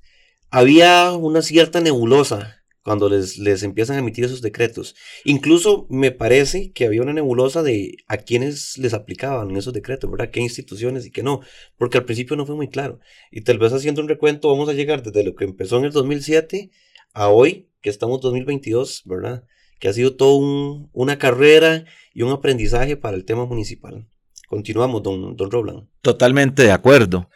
había 0.49 1.13
una 1.13 1.41
cierta 1.41 1.81
nebulosa 1.81 2.57
cuando 2.87 3.09
les, 3.09 3.37
les 3.37 3.63
empiezan 3.63 3.97
a 3.97 3.99
emitir 3.99 4.23
esos 4.23 4.41
decretos. 4.41 4.95
Incluso 5.25 5.87
me 5.89 6.11
parece 6.11 6.71
que 6.71 6.85
había 6.85 7.01
una 7.01 7.11
nebulosa 7.11 7.61
de 7.61 7.97
a 8.07 8.15
quiénes 8.15 8.77
les 8.77 8.93
aplicaban 8.93 9.53
esos 9.57 9.73
decretos, 9.73 10.09
¿verdad? 10.09 10.29
¿Qué 10.31 10.39
instituciones 10.39 11.05
y 11.05 11.11
qué 11.11 11.21
no? 11.21 11.41
Porque 11.77 11.97
al 11.97 12.05
principio 12.05 12.37
no 12.37 12.45
fue 12.45 12.55
muy 12.55 12.69
claro. 12.69 13.01
Y 13.29 13.41
tal 13.41 13.59
vez 13.59 13.73
haciendo 13.73 14.01
un 14.01 14.07
recuento 14.07 14.47
vamos 14.47 14.69
a 14.69 14.73
llegar 14.73 15.03
desde 15.03 15.25
lo 15.25 15.35
que 15.35 15.43
empezó 15.43 15.79
en 15.79 15.83
el 15.83 15.91
2007 15.91 16.71
a 17.13 17.27
hoy, 17.27 17.67
que 17.81 17.89
estamos 17.89 18.19
en 18.19 18.21
2022, 18.21 19.01
¿verdad? 19.03 19.43
Que 19.79 19.89
ha 19.89 19.93
sido 19.93 20.15
todo 20.15 20.87
una 20.93 21.17
carrera 21.17 21.83
y 22.13 22.21
un 22.21 22.31
aprendizaje 22.31 22.95
para 22.95 23.17
el 23.17 23.25
tema 23.25 23.45
municipal. 23.45 24.07
Continuamos, 24.47 25.03
don, 25.03 25.35
don 25.35 25.51
Roland. 25.51 25.89
Totalmente 26.01 26.63
de 26.63 26.71
acuerdo. 26.71 27.29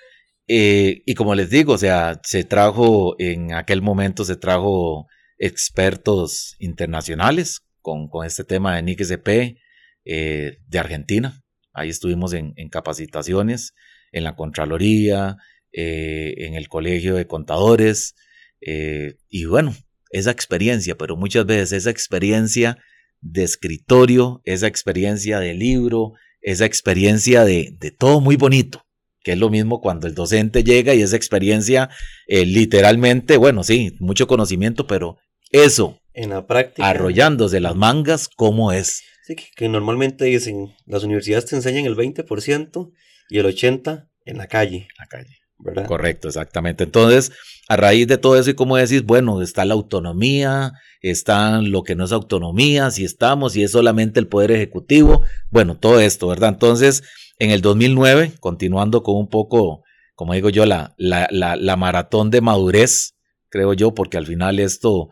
Eh, 0.48 1.03
y 1.05 1.13
como 1.15 1.36
les 1.36 1.50
digo, 1.50 1.74
o 1.74 1.77
sea, 1.77 2.19
se 2.24 2.43
trajo, 2.43 3.15
en 3.19 3.53
aquel 3.53 3.81
momento 3.81 4.25
se 4.25 4.36
trajo 4.36 5.07
expertos 5.38 6.55
internacionales 6.60 7.62
con, 7.81 8.07
con 8.10 8.25
este 8.25 8.43
tema 8.43 8.75
de 8.75 8.83
NICSP 8.83 9.57
eh, 10.05 10.57
de 10.67 10.79
Argentina. 10.79 11.41
Ahí 11.74 11.89
estuvimos 11.89 12.33
en, 12.33 12.53
capacitaciones 12.69 13.74
en 14.12 14.24
la 14.24 14.36
Contraloría, 14.36 15.38
eh, 15.71 16.33
en 16.38 16.55
el 16.55 16.67
Colegio 16.67 17.15
de 17.15 17.27
Contadores, 17.27 18.15
y 18.63 19.45
bueno, 19.45 19.74
esa 20.12 20.29
experiencia, 20.29 20.95
pero 20.95 21.15
muchas 21.15 21.48
veces 21.48 21.71
esa 21.71 21.89
experiencia 21.89 22.77
de 23.21 23.43
escritorio, 23.43 24.41
esa 24.45 24.67
experiencia 24.67 25.39
de 25.39 25.55
libro, 25.55 26.13
esa 26.41 26.65
experiencia 26.65 27.43
de, 27.43 27.75
de 27.79 27.89
todo 27.89 28.21
muy 28.21 28.36
bonito, 28.36 28.86
que 29.24 29.34
es 29.34 29.38
lo 29.38 29.50
mismo 29.50 29.82
cuando 29.82 30.08
el 30.08 30.16
docente 30.16 30.63
llega 30.63 30.94
y 30.94 31.01
esa 31.01 31.16
experiencia 31.16 31.90
eh, 32.28 32.46
literalmente, 32.46 33.38
bueno, 33.38 33.63
sí, 33.63 33.96
mucho 34.00 34.28
conocimiento, 34.28 34.88
pero 34.88 35.18
eso, 35.51 36.00
en 36.13 36.30
la 36.30 36.48
práctica, 36.48 36.88
arrollándose 36.88 37.60
las 37.60 37.75
mangas, 37.75 38.28
¿cómo 38.28 38.72
es? 38.72 39.04
Sí, 39.24 39.36
que, 39.56 39.70
normalmente 39.70 40.25
dicen, 40.25 40.74
las 40.86 41.04
universidades 41.04 41.46
te 41.46 41.56
enseñan 41.56 41.86
el 41.86 41.96
20% 41.96 42.92
y 43.30 43.38
el 43.38 43.46
80% 43.46 44.10
en 44.25 44.38
la 44.38 44.48
calle. 44.48 44.88
La 44.98 45.06
calle. 45.06 45.38
¿verdad? 45.63 45.86
Correcto, 45.86 46.28
exactamente. 46.28 46.84
Entonces, 46.86 47.32
a 47.68 47.78
raíz 47.78 48.08
de 48.08 48.18
todo 48.18 48.38
eso, 48.38 48.50
y 48.50 48.56
como 48.56 48.78
decís, 48.78 49.04
bueno, 49.04 49.42
está 49.42 49.63
la 49.63 49.75
autonomía, 49.75 50.74
está 51.01 51.62
lo 51.62 51.84
que 51.84 51.96
no 51.96 52.06
es 52.06 52.12
autonomía, 52.12 52.92
si 52.92 53.06
estamos, 53.06 53.54
si 53.54 53.63
es 53.63 53.72
solamente 53.72 54.20
el 54.20 54.28
poder 54.28 54.51
ejecutivo, 54.51 55.22
bueno, 55.50 55.78
todo 55.78 56.00
esto, 56.00 56.28
¿verdad? 56.28 56.50
Entonces, 56.50 57.04
en 57.41 57.50
el 57.50 57.62
2009, 57.62 58.33
continuando 58.39 59.01
con 59.01 59.15
un 59.15 59.27
poco, 59.27 59.83
como 60.13 60.36
digo 60.36 60.51
yo, 60.51 60.67
la, 60.67 60.93
la, 61.00 61.75
maratón 61.75 62.29
de 62.29 62.39
madurez, 62.39 63.15
creo 63.50 63.74
yo, 63.74 63.95
porque 63.95 64.17
al 64.17 64.27
final 64.27 64.60
esto, 64.60 65.10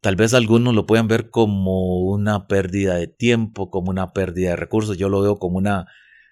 tal 0.00 0.16
vez 0.16 0.32
algunos 0.32 0.74
lo 0.74 0.86
puedan 0.86 1.08
ver 1.08 1.28
como 1.28 2.00
una 2.00 2.46
pérdida 2.46 2.94
de 2.94 3.06
tiempo, 3.06 3.68
como 3.68 3.90
una 3.90 4.14
pérdida 4.14 4.48
de 4.48 4.56
recursos, 4.56 4.96
yo 4.96 5.10
lo 5.10 5.20
veo 5.20 5.36
como 5.36 5.58
una, 5.58 5.88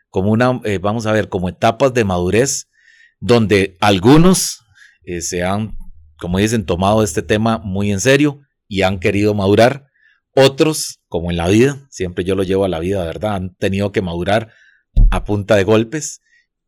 como 0.08 0.30
una, 0.30 0.58
eh, 0.64 0.78
vamos 0.78 1.04
a 1.04 1.12
ver, 1.12 1.28
como 1.28 1.50
etapas 1.50 1.92
de 1.92 2.04
madurez, 2.04 2.70
donde 3.20 3.76
algunos 3.82 4.64
eh, 5.04 5.20
se 5.20 5.42
han, 5.42 5.76
como 6.18 6.38
dicen, 6.38 6.64
tomado 6.64 7.02
este 7.02 7.20
tema 7.20 7.58
muy 7.58 7.92
en 7.92 8.00
serio 8.00 8.40
y 8.68 8.82
han 8.82 9.00
querido 9.00 9.34
madurar. 9.34 9.84
Otros, 10.34 11.00
como 11.08 11.30
en 11.30 11.36
la 11.36 11.48
vida, 11.48 11.86
siempre 11.90 12.24
yo 12.24 12.34
lo 12.36 12.42
llevo 12.42 12.64
a 12.64 12.68
la 12.68 12.78
vida, 12.78 13.04
¿verdad? 13.04 13.34
Han 13.34 13.54
tenido 13.56 13.92
que 13.92 14.00
madurar 14.00 14.50
a 15.10 15.24
punta 15.24 15.56
de 15.56 15.64
golpes 15.64 16.20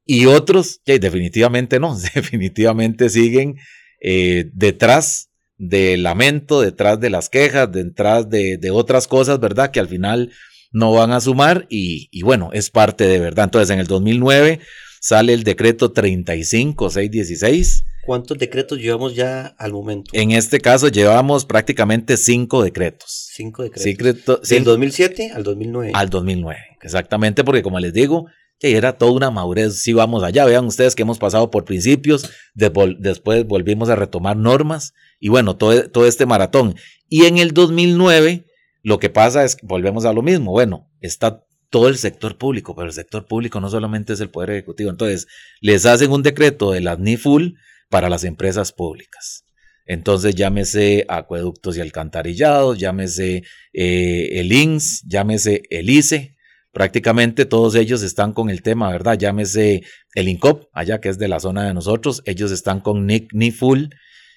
y 0.04 0.26
otros 0.26 0.80
que 0.85 0.99
definitivamente 0.99 1.78
no, 1.78 1.97
definitivamente 2.14 3.11
siguen 3.11 3.57
eh, 4.00 4.50
detrás 4.52 5.28
del 5.59 6.04
lamento, 6.04 6.61
detrás 6.61 7.00
de 7.00 7.11
las 7.11 7.28
quejas, 7.28 7.71
detrás 7.71 8.30
de, 8.30 8.59
otras 8.73 9.09
cosas, 9.09 9.40
¿verdad? 9.40 9.71
Que 9.71 9.80
al 9.80 9.88
final 9.88 10.33
no 10.71 10.92
van 10.92 11.12
a 11.12 11.21
sumar 11.21 11.66
y, 11.68 12.09
y, 12.12 12.23
bueno, 12.23 12.50
es 12.52 12.71
parte 12.71 13.07
de 13.07 13.18
verdad. 13.18 13.47
Entonces, 13.47 13.71
en 13.71 13.80
el 13.80 13.87
2009 13.87 14.61
sale 15.00 15.33
el 15.33 15.45
decreto 15.45 15.93
35616. 15.93 17.85
¿Cuántos 18.05 18.38
decretos 18.38 18.78
llevamos 18.78 19.14
ya 19.14 19.47
al 19.59 19.73
momento? 19.73 20.11
En 20.14 20.31
este 20.31 20.61
caso 20.61 20.88
llevamos 20.88 21.45
prácticamente 21.45 22.17
cinco 22.17 22.62
decretos. 22.62 23.28
Cinco 23.35 23.62
decretos. 23.64 24.49
Del 24.49 24.64
2007 24.64 25.33
al 25.35 25.43
2009. 25.43 25.93
Al 25.95 26.09
2009, 26.09 26.59
exactamente, 26.83 27.45
porque 27.45 27.62
como 27.62 27.78
les 27.81 27.93
digo, 27.93 28.26
era 28.61 28.97
toda 28.97 29.12
una 29.12 29.31
madurez. 29.31 29.81
Si 29.83 29.93
vamos 29.93 30.23
allá, 30.23 30.45
vean 30.45 30.67
ustedes 30.67 30.95
que 30.95 31.02
hemos 31.02 31.19
pasado 31.19 31.50
por 31.50 31.64
principios, 31.64 32.31
después 32.55 33.47
volvimos 33.47 33.88
a 33.90 33.97
retomar 33.97 34.37
normas 34.37 34.95
y 35.21 35.28
bueno, 35.28 35.57
todo, 35.57 35.90
todo 35.90 36.07
este 36.07 36.26
maratón. 36.26 36.76
Y 37.09 37.26
en 37.26 37.38
el 37.38 37.52
2009, 37.52 38.45
lo 38.83 38.99
que 38.99 39.11
pasa 39.11 39.45
es 39.45 39.57
que 39.57 39.67
volvemos 39.67 40.05
a 40.05 40.12
lo 40.12 40.23
mismo. 40.23 40.52
Bueno, 40.52 40.88
está 41.00 41.45
todo 41.70 41.88
el 41.88 41.98
sector 41.98 42.38
público, 42.38 42.75
pero 42.75 42.87
el 42.87 42.92
sector 42.92 43.26
público 43.26 43.60
no 43.60 43.68
solamente 43.70 44.12
es 44.12 44.20
el 44.20 44.30
Poder 44.30 44.50
Ejecutivo. 44.50 44.90
Entonces, 44.90 45.26
les 45.60 45.87
hacen 45.87 46.10
un 46.10 46.22
decreto 46.22 46.72
de 46.72 46.80
la 46.80 46.96
NIFUL 46.96 47.58
para 47.90 48.08
las 48.08 48.25
empresas 48.25 48.72
públicas. 48.72 49.44
Entonces, 49.87 50.34
llámese 50.34 51.06
acueductos 51.08 51.76
y 51.76 51.80
alcantarillados, 51.80 52.78
llámese 52.78 53.42
eh, 53.72 54.28
el 54.32 54.52
INS, 54.52 55.02
llámese 55.06 55.62
el 55.70 55.88
ICE, 55.88 56.37
prácticamente 56.72 57.46
todos 57.46 57.75
ellos 57.75 58.02
están 58.02 58.32
con 58.32 58.50
el 58.50 58.62
tema, 58.62 58.90
¿verdad? 58.90 59.18
Llámese 59.18 59.82
el 60.14 60.28
INCOP, 60.28 60.68
allá 60.75 61.00
que 61.00 61.08
es 61.08 61.18
de 61.18 61.28
la 61.28 61.40
zona 61.40 61.66
de 61.66 61.72
nosotros, 61.72 62.22
ellos 62.26 62.52
están 62.52 62.80
con 62.80 63.06
NIC, 63.06 63.32
NIFUL 63.32 63.90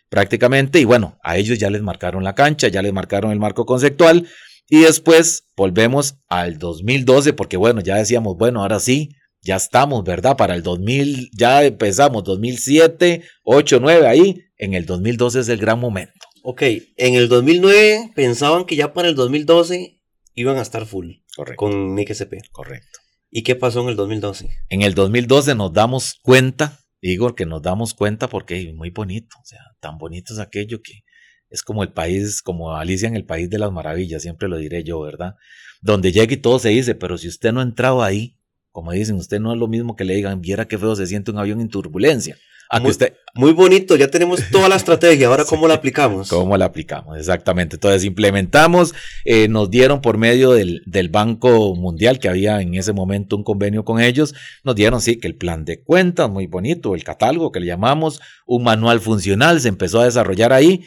prácticamente, 0.10 0.80
y 0.80 0.86
bueno, 0.86 1.18
a 1.24 1.38
ellos 1.38 1.60
ya 1.60 1.70
les 1.70 1.82
marcaron 1.82 2.24
la 2.24 2.36
cancha, 2.36 2.68
ya 2.68 2.82
les 2.82 2.94
marcaron 2.94 3.32
el 3.32 3.40
marco 3.40 3.66
conceptual, 3.66 4.28
y 4.72 4.84
después 4.84 5.50
volvemos 5.58 6.16
al 6.30 6.58
2012, 6.58 7.34
porque 7.34 7.58
bueno, 7.58 7.82
ya 7.82 7.98
decíamos, 7.98 8.38
bueno, 8.38 8.62
ahora 8.62 8.80
sí, 8.80 9.10
ya 9.42 9.58
estamos, 9.58 10.06
¿verdad? 10.06 10.38
Para 10.38 10.56
el 10.56 10.64
2000, 10.64 11.30
ya 11.38 11.66
empezamos, 11.66 12.24
2007, 12.24 13.22
8, 13.44 13.80
9, 13.82 14.08
ahí, 14.08 14.46
en 14.58 14.74
el 14.74 14.86
2012 14.86 15.42
es 15.42 15.50
el 15.50 15.60
gran 15.60 15.78
momento. 15.78 16.14
Ok, 16.42 16.62
en 16.96 17.16
el 17.16 17.28
2009 17.28 18.14
pensaban 18.16 18.64
que 18.64 18.78
ya 18.78 18.94
para 18.94 19.10
el 19.10 19.16
2012 19.16 20.00
iban 20.36 20.56
a 20.56 20.62
estar 20.62 20.86
full 20.86 21.16
Correcto. 21.36 21.58
con 21.58 21.94
Nick 21.94 22.12
SP. 22.16 22.40
Correcto. 22.54 23.00
¿Y 23.30 23.44
qué 23.44 23.58
pasó 23.58 23.82
en 23.82 23.90
el 23.90 23.98
2012? 23.98 24.48
En 24.70 24.84
el 24.84 24.94
2012 24.94 25.54
nos 25.54 25.74
damos 25.74 26.16
cuenta, 26.22 26.80
Igor, 27.02 27.36
que 27.36 27.46
nos 27.46 27.62
damos 27.62 27.94
cuenta 27.94 28.30
porque 28.30 28.70
es 28.70 28.74
muy 28.74 28.92
bonito, 28.92 29.36
o 29.38 29.46
sea, 29.46 29.60
tan 29.82 29.98
bonito 29.98 30.32
es 30.32 30.40
aquello 30.40 30.82
que 30.82 31.04
es 31.52 31.62
como 31.64 31.84
el 31.84 31.92
país, 31.92 32.42
como 32.42 32.76
Alicia 32.76 33.08
en 33.08 33.16
el 33.16 33.26
País 33.26 33.50
de 33.50 33.60
las 33.60 33.72
Maravillas, 33.72 34.22
siempre 34.22 34.48
lo 34.48 34.58
diré 34.58 34.84
yo, 34.84 35.02
¿verdad? 35.02 35.36
Donde 35.82 36.12
llega 36.12 36.34
y 36.34 36.38
todo 36.38 36.58
se 36.60 36.70
dice, 36.70 36.96
pero 36.96 37.18
si 37.18 37.28
usted 37.28 37.52
no 37.52 37.60
ha 37.60 37.64
entrado 37.64 38.02
ahí, 38.02 38.38
como 38.72 38.94
dicen, 38.94 39.18
usted 39.18 39.40
no 39.40 39.54
es 39.54 39.60
lo 39.60 39.68
mismo 39.68 39.96
que 39.96 40.06
le 40.06 40.16
digan, 40.16 40.40
viera 40.40 40.68
qué 40.68 40.78
feo 40.78 40.96
se 40.96 41.06
siente 41.06 41.30
un 41.30 41.40
avión 41.40 41.60
en 41.60 41.68
turbulencia. 41.68 42.38
muy, 42.80 42.92
usted... 42.92 43.16
muy 43.36 43.52
bonito, 43.52 43.98
ya 43.98 44.08
tenemos 44.08 44.40
toda 44.50 44.70
la 44.70 44.78
estrategia, 44.78 45.28
ahora 45.28 45.44
cómo 45.50 45.68
la 45.68 45.74
aplicamos. 45.74 46.30
¿Cómo 46.30 46.56
la 46.56 46.66
aplicamos? 46.66 47.18
Exactamente. 47.18 47.76
Entonces 47.76 48.06
implementamos, 48.06 48.94
eh, 49.26 49.50
nos 49.50 49.70
dieron 49.70 50.00
por 50.00 50.18
medio 50.18 50.54
del, 50.54 50.82
del, 50.86 51.10
Banco 51.10 51.76
Mundial, 51.76 52.18
que 52.20 52.30
había 52.30 52.62
en 52.62 52.76
ese 52.76 52.94
momento 52.94 53.36
un 53.36 53.44
convenio 53.44 53.84
con 53.84 54.00
ellos, 54.00 54.34
nos 54.64 54.76
dieron, 54.76 55.02
sí, 55.02 55.20
que 55.20 55.28
el 55.28 55.36
plan 55.36 55.66
de 55.66 55.84
cuentas, 55.84 56.30
muy 56.30 56.48
bonito, 56.48 56.96
el 56.96 57.04
catálogo 57.04 57.52
que 57.52 57.60
le 57.60 57.66
llamamos, 57.66 58.22
un 58.46 58.64
manual 58.64 59.02
funcional, 59.02 59.60
se 59.60 59.68
empezó 59.68 60.00
a 60.00 60.06
desarrollar 60.06 60.54
ahí. 60.54 60.86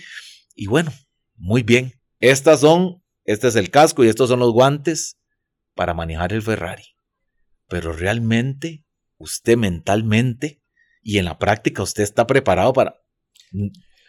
Y 0.54 0.66
bueno, 0.66 0.92
muy 1.37 1.62
bien. 1.62 1.92
Estas 2.20 2.61
son, 2.61 3.02
este 3.25 3.49
es 3.49 3.56
el 3.56 3.70
casco 3.70 4.04
y 4.04 4.08
estos 4.08 4.28
son 4.28 4.40
los 4.40 4.52
guantes 4.52 5.18
para 5.75 5.94
manejar 5.94 6.32
el 6.32 6.42
Ferrari. 6.42 6.96
Pero 7.68 7.92
realmente, 7.92 8.84
usted 9.18 9.56
mentalmente 9.56 10.62
y 11.02 11.18
en 11.18 11.26
la 11.26 11.38
práctica 11.38 11.82
usted 11.82 12.02
está 12.02 12.26
preparado 12.26 12.73
para... 12.73 12.96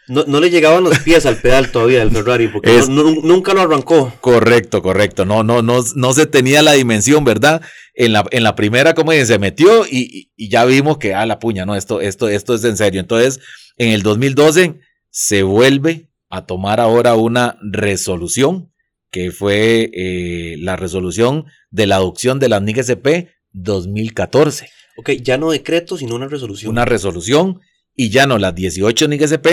No, 0.08 0.22
no 0.24 0.38
le 0.38 0.50
llegaban 0.50 0.84
los 0.84 1.00
pies 1.00 1.26
al 1.26 1.40
pedal 1.40 1.72
todavía 1.72 1.98
del 1.98 2.12
Ferrari, 2.12 2.46
porque 2.46 2.70
nunca 2.88 3.54
lo 3.54 3.62
arrancó. 3.62 4.12
Correcto, 4.20 4.80
correcto. 4.80 5.24
No, 5.24 5.42
no, 5.42 5.62
no, 5.62 5.82
no 5.96 6.12
se 6.12 6.26
tenía 6.26 6.62
la 6.62 6.72
dimensión, 6.72 7.24
¿verdad? 7.24 7.60
En 7.92 8.12
la, 8.12 8.24
en 8.30 8.44
la 8.44 8.54
primera, 8.54 8.94
como 8.94 9.10
se 9.10 9.38
metió 9.40 9.84
y, 9.84 10.30
y, 10.36 10.48
ya 10.48 10.64
vimos 10.64 10.98
que, 10.98 11.12
ah, 11.12 11.26
la 11.26 11.40
puña, 11.40 11.66
no, 11.66 11.74
esto, 11.74 12.00
esto, 12.00 12.28
esto 12.28 12.54
es 12.54 12.62
en 12.62 12.76
serio. 12.76 13.00
Entonces, 13.00 13.40
en 13.78 13.90
el 13.90 14.02
2012 14.02 14.78
se 15.10 15.42
vuelve 15.42 16.08
a 16.36 16.46
tomar 16.46 16.80
ahora 16.80 17.14
una 17.14 17.58
resolución, 17.62 18.72
que 19.10 19.30
fue 19.30 19.90
eh, 19.94 20.56
la 20.58 20.76
resolución 20.76 21.46
de 21.70 21.86
la 21.86 21.96
adopción 21.96 22.38
de 22.38 22.48
la 22.48 22.60
NIGSP 22.60 23.28
2014. 23.52 24.68
Ok, 24.98 25.10
ya 25.22 25.38
no 25.38 25.50
decreto, 25.50 25.96
sino 25.96 26.14
una 26.14 26.28
resolución. 26.28 26.70
Una 26.70 26.84
resolución 26.84 27.60
y 27.94 28.10
ya 28.10 28.26
no 28.26 28.38
las 28.38 28.54
18 28.54 29.08
NIGSP, 29.08 29.46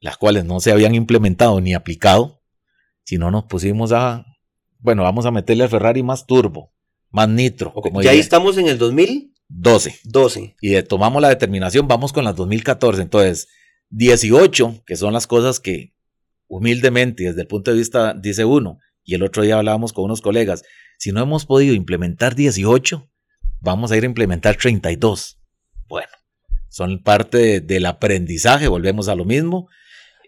las 0.00 0.16
cuales 0.16 0.44
no 0.44 0.60
se 0.60 0.72
habían 0.72 0.94
implementado 0.94 1.60
ni 1.60 1.74
aplicado, 1.74 2.42
sino 3.04 3.30
nos 3.30 3.44
pusimos 3.44 3.92
a, 3.92 4.26
bueno, 4.78 5.04
vamos 5.04 5.26
a 5.26 5.30
meterle 5.30 5.64
al 5.64 5.70
Ferrari 5.70 6.02
más 6.02 6.26
turbo, 6.26 6.72
más 7.10 7.28
nitro. 7.28 7.72
ya 8.02 8.10
ahí 8.10 8.18
estamos 8.18 8.58
en 8.58 8.66
el 8.66 8.78
2012. 8.78 10.00
12. 10.04 10.56
Y 10.60 10.82
tomamos 10.82 11.22
la 11.22 11.28
determinación, 11.28 11.86
vamos 11.86 12.12
con 12.12 12.24
las 12.24 12.34
2014. 12.34 13.02
Entonces, 13.02 13.48
18, 13.92 14.82
que 14.86 14.96
son 14.96 15.12
las 15.12 15.26
cosas 15.26 15.60
que 15.60 15.94
humildemente, 16.48 17.24
desde 17.24 17.42
el 17.42 17.46
punto 17.46 17.70
de 17.70 17.78
vista, 17.78 18.14
dice 18.14 18.44
uno, 18.44 18.78
y 19.04 19.14
el 19.14 19.22
otro 19.22 19.42
día 19.42 19.58
hablábamos 19.58 19.92
con 19.92 20.04
unos 20.04 20.20
colegas, 20.20 20.64
si 20.98 21.12
no 21.12 21.22
hemos 21.22 21.46
podido 21.46 21.74
implementar 21.74 22.34
18, 22.34 23.08
vamos 23.60 23.92
a 23.92 23.96
ir 23.96 24.04
a 24.04 24.06
implementar 24.06 24.56
32. 24.56 25.38
Bueno, 25.88 26.12
son 26.68 27.02
parte 27.02 27.60
del 27.60 27.86
aprendizaje, 27.86 28.68
volvemos 28.68 29.08
a 29.08 29.14
lo 29.14 29.24
mismo. 29.24 29.68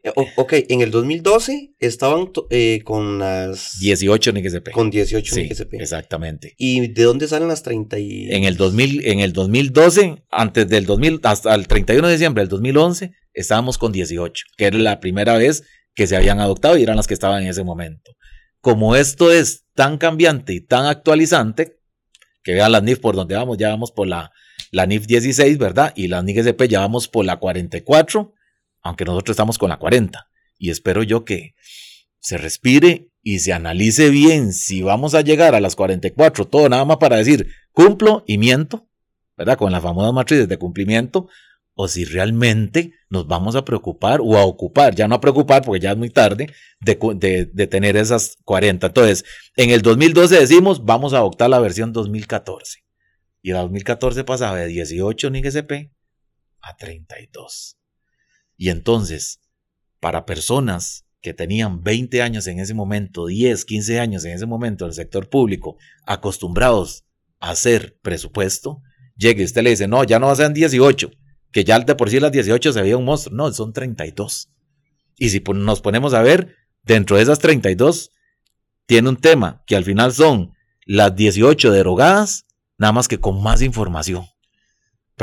Eh, 0.03 0.13
ok, 0.37 0.53
en 0.69 0.83
el 0.83 0.91
2012 0.91 1.75
estaban 1.79 2.31
eh, 2.51 2.83
con 2.85 3.19
las... 3.19 3.79
18 3.81 4.33
NXP. 4.33 4.71
Con 4.73 4.91
18 4.91 5.35
sí, 5.35 5.49
Exactamente. 5.73 6.55
¿Y 6.59 6.89
de 6.89 7.03
dónde 7.05 7.29
salen 7.29 7.49
las 7.49 7.63
30? 7.63 7.99
Y... 7.99 8.31
En, 8.31 8.45
el 8.45 8.59
2000, 8.59 9.07
en 9.07 9.21
el 9.21 9.33
2012, 9.33 10.23
antes 10.31 10.69
del 10.69 10.85
2000, 10.85 11.21
hasta 11.23 11.55
el 11.55 11.67
31 11.67 12.07
de 12.09 12.13
diciembre 12.13 12.43
del 12.43 12.51
2011, 12.51 13.13
estábamos 13.35 13.79
con 13.79 13.93
18, 13.93 14.45
que 14.57 14.67
era 14.67 14.79
la 14.79 15.01
primera 15.01 15.37
vez 15.37 15.65
que 15.95 16.07
se 16.07 16.17
habían 16.17 16.41
adoptado 16.41 16.77
y 16.77 16.83
eran 16.83 16.97
las 16.97 17.07
que 17.07 17.15
estaban 17.15 17.43
en 17.43 17.49
ese 17.49 17.65
momento. 17.65 18.13
Como 18.61 18.97
esto 18.97 19.31
es 19.31 19.65
tan 19.75 19.99
cambiante 19.99 20.55
y 20.55 20.61
tan 20.61 20.87
actualizante, 20.87 21.79
que 22.43 22.55
vean 22.55 22.73
las 22.73 22.83
NIF 22.83 22.99
por 22.99 23.17
donde 23.17 23.35
vamos, 23.35 23.59
ya 23.59 23.71
vamos 23.71 23.93
por 23.93 24.07
la, 24.07 24.33
la 24.71 24.87
NIF 24.87 25.07
16, 25.07 25.59
¿verdad? 25.59 25.93
Y 25.97 26.09
la 26.09 26.23
NIF 26.23 26.39
SP 26.47 26.69
ya 26.69 26.81
vamos 26.81 27.09
por 27.09 27.25
la 27.25 27.39
44, 27.39 28.35
aunque 28.83 29.05
nosotros 29.05 29.35
estamos 29.35 29.59
con 29.59 29.71
la 29.71 29.79
40. 29.79 30.29
Y 30.59 30.71
espero 30.71 31.03
yo 31.03 31.25
que 31.25 31.55
se 32.21 32.39
respire 32.39 33.11
y 33.23 33.41
se 33.41 33.53
analice 33.53 34.11
bien 34.11 34.53
si 34.53 34.83
vamos 34.83 35.15
a 35.15 35.23
llegar 35.23 35.55
a 35.55 35.61
las 35.61 35.77
44, 35.77 36.47
todo 36.47 36.69
nada 36.69 36.85
más 36.85 36.99
para 36.99 37.17
decir 37.17 37.49
cumplo 37.73 38.23
y 38.27 38.39
miento, 38.39 38.89
¿verdad? 39.37 39.59
Con 39.59 39.73
las 39.73 39.83
famosas 39.83 40.13
matrices 40.13 40.49
de 40.49 40.59
cumplimiento, 40.59 41.29
o 41.75 41.89
si 41.89 42.05
realmente 42.05 42.93
nos 43.11 43.27
vamos 43.27 43.57
a 43.57 43.65
preocupar 43.65 44.21
o 44.23 44.37
a 44.37 44.45
ocupar, 44.45 44.95
ya 44.95 45.09
no 45.09 45.17
a 45.17 45.21
preocupar 45.21 45.63
porque 45.63 45.81
ya 45.81 45.93
es 45.93 45.97
muy 45.97 46.11
tarde, 46.11 46.49
de, 46.81 47.67
tener 47.67 47.97
esas 47.97 48.37
40. 48.45 48.87
Entonces, 48.87 49.25
en 49.57 49.71
el 49.71 49.83
2012 49.83 50.39
decimos, 50.39 50.85
vamos 50.85 51.13
a 51.13 51.19
adoptar 51.19 51.51
la 51.51 51.59
versión 51.59 51.93
2014. 51.93 52.85
Y 53.43 53.53
la 53.53 53.61
2014 53.61 54.25
pasaba 54.25 54.57
de 54.57 54.67
18 54.69 55.31
NIGSP 55.31 55.91
a 56.61 56.77
32. 56.77 57.77
Y 58.57 58.71
entonces, 58.71 59.41
para 60.01 60.25
personas 60.25 61.05
que 61.21 61.35
tenían 61.35 61.83
20 61.83 62.23
años 62.23 62.47
en 62.47 62.61
ese 62.61 62.75
momento, 62.75 63.27
10, 63.27 63.65
15 63.65 63.99
años 63.99 64.25
en 64.25 64.33
ese 64.33 64.47
momento 64.47 64.85
en 64.85 64.91
el 64.91 64.95
sector 64.95 65.29
público, 65.29 65.77
acostumbrados 66.07 67.05
a 67.41 67.51
hacer 67.51 67.99
presupuesto, 68.01 68.81
llegue 69.17 69.43
y 69.43 69.47
usted 69.47 69.63
le 69.63 69.71
dice, 69.71 69.89
no, 69.89 70.05
ya 70.05 70.19
no 70.19 70.27
va 70.27 70.33
a 70.33 70.37
ser 70.37 70.53
18, 70.53 71.11
que 71.55 71.63
ya 71.63 71.79
de 71.79 71.95
por 71.95 72.11
sí 72.11 72.19
las 72.19 72.33
18 72.33 72.73
se 72.73 72.83
veía 72.83 72.97
un 72.97 73.05
monstruo. 73.05 73.37
No, 73.37 73.51
son 73.53 73.73
32. 73.73 74.49
Y 75.17 75.31
si 75.31 75.41
nos 75.55 75.81
ponemos 75.81 76.13
a 76.13 76.21
ver, 76.21 76.57
dentro 76.83 77.17
de 77.17 77.23
esas 77.23 77.39
32, 77.39 78.11
tiene 78.87 79.09
un 79.09 79.17
tema 79.17 79.63
que 79.65 79.77
al 79.77 79.85
final 79.85 80.13
son 80.13 80.53
las 80.85 81.15
18 81.15 81.71
derogadas, 81.71 82.47
nada 82.77 82.93
más 82.93 83.07
que 83.07 83.21
con 83.21 83.41
más 83.41 83.63
información. 83.63 84.27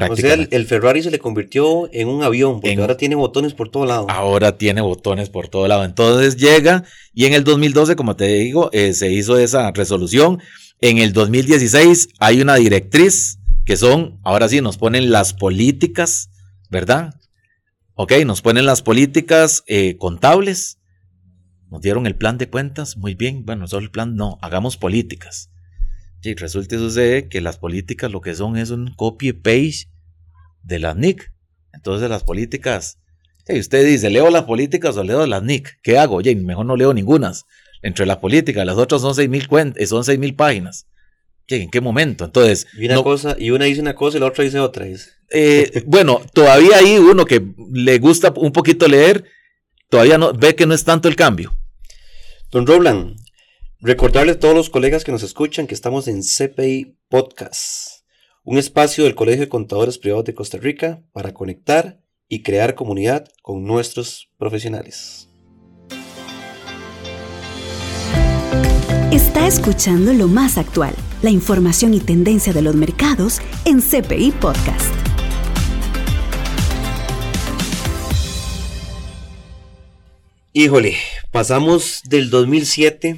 O 0.09 0.15
sea, 0.15 0.35
el, 0.35 0.65
Ferrari 0.65 1.03
se 1.03 1.11
le 1.11 1.19
convirtió 1.19 1.89
en 1.91 2.07
un 2.07 2.23
avión, 2.23 2.61
porque 2.61 2.79
ahora 2.79 2.95
tiene 2.95 3.15
botones 3.15 3.53
por 3.53 3.67
todo 3.67 3.85
lado. 3.85 4.07
Ahora 4.09 4.57
tiene 4.57 4.79
botones 4.79 5.29
por 5.29 5.49
todo 5.49 5.67
lado. 5.67 5.83
Entonces 5.83 6.37
llega, 6.37 6.85
y 7.13 7.25
en 7.25 7.33
el 7.33 7.43
2012, 7.43 7.97
como 7.97 8.15
te 8.15 8.27
digo, 8.27 8.69
eh, 8.71 8.93
se 8.93 9.11
hizo 9.11 9.37
esa 9.37 9.69
resolución. 9.71 10.41
En 10.79 10.97
el 10.97 11.11
2016 11.11 12.07
hay 12.19 12.39
una 12.39 12.55
directriz 12.55 13.40
que 13.65 13.77
son, 13.77 14.19
ahora 14.23 14.49
sí, 14.49 14.61
nos 14.61 14.77
ponen 14.77 15.11
las 15.11 15.33
políticas, 15.33 16.29
¿verdad? 16.69 17.15
Ok, 17.95 18.13
nos 18.25 18.41
ponen 18.41 18.65
las 18.65 18.81
políticas 18.81 19.63
eh, 19.67 19.97
contables, 19.97 20.79
nos 21.69 21.81
dieron 21.81 22.07
el 22.07 22.15
plan 22.15 22.37
de 22.37 22.49
cuentas, 22.49 22.97
muy 22.97 23.15
bien, 23.15 23.45
bueno, 23.45 23.67
solo 23.67 23.85
el 23.85 23.91
plan, 23.91 24.15
no, 24.15 24.39
hagamos 24.41 24.77
políticas. 24.77 25.51
Y 26.23 26.35
resulta 26.35 26.75
y 26.75 26.79
sucede 26.79 27.29
que 27.29 27.41
las 27.41 27.57
políticas 27.57 28.11
lo 28.11 28.21
que 28.21 28.35
son 28.35 28.57
es 28.57 28.69
un 28.69 28.93
copy-paste 28.95 29.89
de 30.63 30.79
las 30.79 30.95
NIC. 30.95 31.31
Entonces 31.73 32.09
las 32.09 32.23
políticas, 32.23 32.99
si 33.47 33.59
usted 33.59 33.85
dice, 33.85 34.09
leo 34.09 34.29
las 34.29 34.43
políticas 34.43 34.97
o 34.97 35.03
leo 35.03 35.25
las 35.25 35.41
NIC, 35.41 35.79
¿qué 35.81 35.97
hago? 35.97 36.15
Oye, 36.17 36.35
mejor 36.35 36.65
no 36.65 36.75
leo 36.75 36.93
ningunas. 36.93 37.45
Entre 37.81 38.05
las 38.05 38.17
políticas, 38.17 38.65
las 38.65 38.77
otras 38.77 39.01
son 39.01 39.13
6.000 39.13 39.73
eh, 39.75 39.87
son 39.87 40.03
seis 40.03 40.19
mil 40.19 40.35
páginas. 40.35 40.85
¿En 41.47 41.69
qué 41.69 41.81
momento? 41.81 42.25
Entonces. 42.25 42.67
Y 42.77 42.85
una, 42.85 43.01
cosa, 43.03 43.35
y 43.37 43.51
una 43.51 43.65
dice 43.65 43.81
una 43.81 43.95
cosa 43.95 44.17
y 44.17 44.19
la 44.19 44.27
otra 44.27 44.43
dice 44.43 44.59
otra. 44.59 44.85
Eh, 45.29 45.83
bueno, 45.85 46.21
todavía 46.33 46.77
hay 46.77 46.97
uno 46.97 47.25
que 47.25 47.45
le 47.73 47.99
gusta 47.99 48.33
un 48.35 48.51
poquito 48.51 48.87
leer, 48.87 49.25
todavía 49.89 50.17
no 50.17 50.33
ve 50.33 50.55
que 50.55 50.65
no 50.65 50.73
es 50.73 50.83
tanto 50.83 51.07
el 51.07 51.15
cambio. 51.15 51.53
Don 52.51 52.67
Roland, 52.67 53.17
recordarle 53.79 54.33
a 54.33 54.39
todos 54.39 54.55
los 54.55 54.69
colegas 54.69 55.03
que 55.03 55.11
nos 55.11 55.23
escuchan 55.23 55.67
que 55.67 55.73
estamos 55.73 56.07
en 56.07 56.21
CPI 56.21 56.97
Podcast, 57.09 58.03
un 58.43 58.57
espacio 58.57 59.03
del 59.03 59.15
Colegio 59.15 59.41
de 59.41 59.49
Contadores 59.49 59.97
Privados 59.97 60.25
de 60.25 60.33
Costa 60.33 60.57
Rica 60.57 61.03
para 61.13 61.33
conectar 61.33 62.01
y 62.27 62.43
crear 62.43 62.75
comunidad 62.75 63.27
con 63.41 63.63
nuestros 63.63 64.29
profesionales. 64.37 65.30
Está 69.11 69.45
escuchando 69.45 70.13
lo 70.13 70.29
más 70.29 70.57
actual 70.57 70.95
la 71.21 71.31
información 71.31 71.93
y 71.93 71.99
tendencia 71.99 72.53
de 72.53 72.61
los 72.61 72.75
mercados 72.75 73.41
en 73.65 73.81
CPI 73.81 74.31
Podcast. 74.31 74.95
Híjole, 80.53 80.95
pasamos 81.29 82.03
del 82.07 82.29
2007 82.29 83.17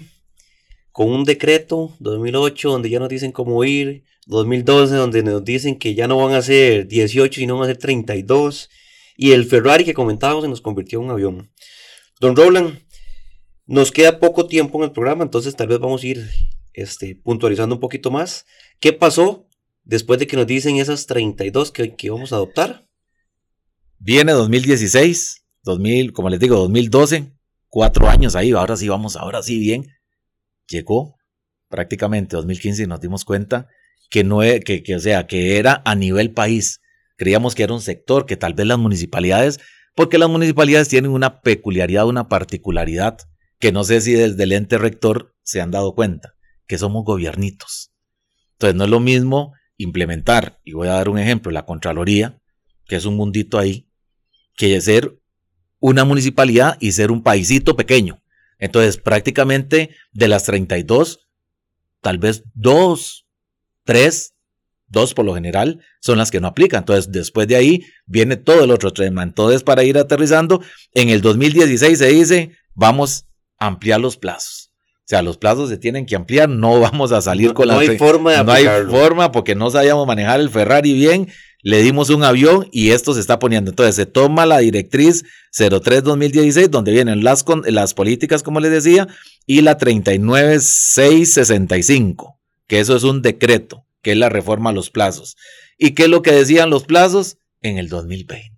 con 0.91 1.11
un 1.11 1.25
decreto, 1.25 1.95
2008 1.99 2.71
donde 2.71 2.89
ya 2.89 2.97
nos 2.97 3.09
dicen 3.09 3.31
cómo 3.31 3.63
ir, 3.63 4.03
2012 4.25 4.95
donde 4.95 5.21
nos 5.21 5.45
dicen 5.45 5.77
que 5.77 5.93
ya 5.93 6.07
no 6.07 6.17
van 6.17 6.33
a 6.33 6.41
ser 6.41 6.87
18 6.87 7.39
sino 7.39 7.59
van 7.59 7.65
a 7.65 7.67
ser 7.67 7.77
32 7.77 8.67
y 9.15 9.33
el 9.33 9.45
Ferrari 9.45 9.85
que 9.85 9.93
comentábamos 9.93 10.43
se 10.43 10.49
nos 10.49 10.61
convirtió 10.61 10.97
en 10.97 11.05
un 11.05 11.11
avión. 11.11 11.51
Don 12.19 12.35
Roland, 12.35 12.79
nos 13.65 13.91
queda 13.91 14.19
poco 14.19 14.47
tiempo 14.47 14.77
en 14.77 14.85
el 14.85 14.91
programa, 14.91 15.23
entonces 15.23 15.55
tal 15.55 15.67
vez 15.67 15.79
vamos 15.79 16.03
a 16.03 16.07
ir 16.07 16.29
este, 16.73 17.15
puntualizando 17.15 17.75
un 17.75 17.81
poquito 17.81 18.11
más. 18.11 18.45
¿Qué 18.79 18.93
pasó 18.93 19.47
después 19.83 20.19
de 20.19 20.27
que 20.27 20.37
nos 20.37 20.47
dicen 20.47 20.77
esas 20.77 21.05
32 21.05 21.71
que, 21.71 21.95
que 21.95 22.09
vamos 22.09 22.33
a 22.33 22.37
adoptar? 22.37 22.87
Viene 23.99 24.33
2016, 24.33 25.45
2000, 25.63 26.13
como 26.13 26.29
les 26.29 26.39
digo, 26.39 26.57
2012, 26.57 27.31
cuatro 27.69 28.09
años 28.09 28.35
ahí, 28.35 28.51
ahora 28.51 28.75
sí 28.75 28.89
vamos, 28.89 29.15
ahora 29.15 29.41
sí 29.41 29.59
bien. 29.59 29.87
Llegó 30.67 31.15
prácticamente 31.69 32.35
2015 32.35 32.83
y 32.83 32.87
nos 32.87 33.01
dimos 33.01 33.25
cuenta 33.25 33.67
que 34.09 34.23
no, 34.23 34.43
e, 34.43 34.59
que, 34.59 34.83
que, 34.83 34.99
sea, 34.99 35.25
que 35.25 35.57
era 35.57 35.81
a 35.85 35.95
nivel 35.95 36.31
país, 36.31 36.81
creíamos 37.15 37.55
que 37.55 37.63
era 37.63 37.73
un 37.73 37.81
sector 37.81 38.25
que 38.25 38.37
tal 38.37 38.53
vez 38.53 38.67
las 38.67 38.77
municipalidades, 38.77 39.59
porque 39.95 40.17
las 40.17 40.29
municipalidades 40.29 40.89
tienen 40.89 41.11
una 41.11 41.41
peculiaridad, 41.41 42.07
una 42.07 42.27
particularidad, 42.27 43.17
que 43.63 43.71
no 43.71 43.85
sé 43.85 44.01
si 44.01 44.11
desde 44.11 44.43
el 44.43 44.51
ente 44.51 44.77
rector 44.77 45.33
se 45.41 45.61
han 45.61 45.71
dado 45.71 45.95
cuenta, 45.95 46.35
que 46.67 46.77
somos 46.77 47.05
gobiernitos. 47.05 47.93
Entonces 48.55 48.75
no 48.75 48.83
es 48.83 48.89
lo 48.89 48.99
mismo 48.99 49.53
implementar, 49.77 50.59
y 50.65 50.73
voy 50.73 50.89
a 50.89 50.95
dar 50.95 51.07
un 51.07 51.17
ejemplo, 51.17 51.49
la 51.49 51.65
Contraloría, 51.65 52.41
que 52.87 52.97
es 52.97 53.05
un 53.05 53.15
mundito 53.15 53.57
ahí, 53.57 53.87
que 54.57 54.81
ser 54.81 55.17
una 55.79 56.03
municipalidad 56.03 56.75
y 56.81 56.91
ser 56.91 57.09
un 57.09 57.23
paisito 57.23 57.77
pequeño. 57.77 58.21
Entonces 58.59 58.97
prácticamente 58.97 59.95
de 60.11 60.27
las 60.27 60.43
32, 60.43 61.29
tal 62.01 62.17
vez 62.17 62.43
dos, 62.53 63.29
tres, 63.85 64.35
dos 64.87 65.13
por 65.13 65.23
lo 65.23 65.35
general, 65.35 65.79
son 66.01 66.17
las 66.17 66.31
que 66.31 66.41
no 66.41 66.49
aplican. 66.49 66.79
Entonces 66.79 67.13
después 67.13 67.47
de 67.47 67.55
ahí 67.55 67.85
viene 68.05 68.35
todo 68.35 68.65
el 68.65 68.71
otro 68.71 68.91
tema. 68.91 69.23
Entonces 69.23 69.63
para 69.63 69.85
ir 69.85 69.97
aterrizando, 69.97 70.61
en 70.93 71.07
el 71.07 71.21
2016 71.21 71.97
se 71.97 72.07
dice, 72.07 72.57
vamos 72.73 73.25
ampliar 73.65 73.99
los 73.99 74.17
plazos. 74.17 74.71
O 74.99 75.05
sea, 75.05 75.21
los 75.21 75.37
plazos 75.37 75.69
se 75.69 75.77
tienen 75.77 76.05
que 76.05 76.15
ampliar, 76.15 76.49
no 76.49 76.79
vamos 76.79 77.11
a 77.11 77.21
salir 77.21 77.53
con 77.53 77.67
la... 77.67 77.75
No 77.75 77.81
hay 77.81 77.97
forma 77.97 78.31
de 78.31 78.43
No 78.43 78.51
hay 78.51 78.65
forma 78.89 79.31
porque 79.31 79.55
no 79.55 79.69
sabíamos 79.69 80.07
manejar 80.07 80.39
el 80.39 80.49
Ferrari 80.49 80.93
bien, 80.93 81.29
le 81.61 81.81
dimos 81.81 82.09
un 82.09 82.23
avión 82.23 82.67
y 82.71 82.91
esto 82.91 83.13
se 83.13 83.19
está 83.19 83.39
poniendo. 83.39 83.71
Entonces 83.71 83.95
se 83.95 84.05
toma 84.05 84.45
la 84.45 84.59
directriz 84.59 85.23
03-2016, 85.57 86.69
donde 86.69 86.91
vienen 86.91 87.23
las, 87.23 87.45
las 87.65 87.93
políticas, 87.93 88.43
como 88.43 88.59
les 88.59 88.71
decía, 88.71 89.07
y 89.45 89.61
la 89.61 89.77
39665, 89.77 92.39
que 92.67 92.79
eso 92.79 92.95
es 92.95 93.03
un 93.03 93.21
decreto, 93.21 93.85
que 94.01 94.11
es 94.11 94.17
la 94.17 94.29
reforma 94.29 94.71
a 94.71 94.73
los 94.73 94.89
plazos. 94.89 95.35
¿Y 95.77 95.91
qué 95.91 96.03
es 96.03 96.09
lo 96.09 96.21
que 96.21 96.31
decían 96.31 96.69
los 96.69 96.83
plazos? 96.83 97.37
En 97.61 97.77
el 97.77 97.89
2020. 97.89 98.51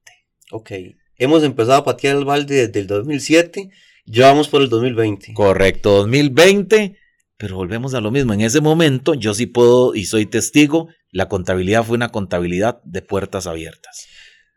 Ok. 0.51 0.71
Hemos 1.17 1.43
empezado 1.43 1.77
a 1.77 1.85
patear 1.85 2.17
el 2.17 2.25
balde 2.25 2.67
desde 2.67 2.79
el 2.79 2.87
2007 2.87 3.69
ya 4.05 4.27
vamos 4.27 4.47
por 4.47 4.61
el 4.61 4.69
2020. 4.69 5.33
Correcto, 5.33 5.91
2020, 5.97 6.97
pero 7.37 7.55
volvemos 7.55 7.93
a 7.93 8.01
lo 8.01 8.11
mismo. 8.11 8.33
En 8.33 8.41
ese 8.41 8.61
momento 8.61 9.13
yo 9.13 9.33
sí 9.33 9.47
puedo 9.47 9.95
y 9.95 10.05
soy 10.05 10.25
testigo, 10.25 10.89
la 11.11 11.27
contabilidad 11.27 11.83
fue 11.83 11.97
una 11.97 12.09
contabilidad 12.09 12.81
de 12.83 13.01
puertas 13.01 13.47
abiertas. 13.47 14.07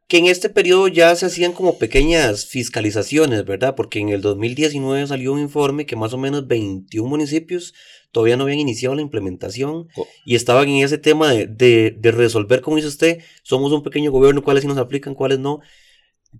Que 0.06 0.18
en 0.18 0.26
este 0.26 0.48
periodo 0.48 0.88
ya 0.88 1.14
se 1.16 1.26
hacían 1.26 1.52
como 1.52 1.78
pequeñas 1.78 2.46
fiscalizaciones, 2.46 3.44
¿verdad? 3.44 3.74
Porque 3.74 3.98
en 3.98 4.08
el 4.08 4.22
2019 4.22 5.06
salió 5.06 5.32
un 5.32 5.40
informe 5.40 5.84
que 5.84 5.96
más 5.96 6.14
o 6.14 6.18
menos 6.18 6.46
21 6.46 7.08
municipios 7.08 7.74
todavía 8.10 8.36
no 8.36 8.44
habían 8.44 8.58
iniciado 8.58 8.94
la 8.94 9.02
implementación 9.02 9.88
y 10.24 10.34
estaban 10.34 10.68
en 10.68 10.82
ese 10.82 10.96
tema 10.96 11.30
de, 11.30 11.46
de, 11.46 11.94
de 11.98 12.10
resolver, 12.10 12.62
como 12.62 12.76
dice 12.76 12.88
usted, 12.88 13.18
somos 13.42 13.70
un 13.72 13.82
pequeño 13.82 14.10
gobierno, 14.10 14.42
cuáles 14.42 14.62
sí 14.62 14.68
nos 14.68 14.78
aplican, 14.78 15.14
cuáles 15.14 15.38
no. 15.38 15.60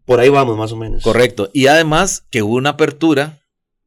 Por 0.05 0.21
ahí 0.21 0.29
vamos, 0.29 0.57
más 0.57 0.73
o 0.73 0.77
menos. 0.77 1.03
Correcto. 1.03 1.51
Y 1.53 1.67
además 1.67 2.25
que 2.31 2.43
hubo 2.43 2.57
una 2.57 2.71
apertura 2.71 3.41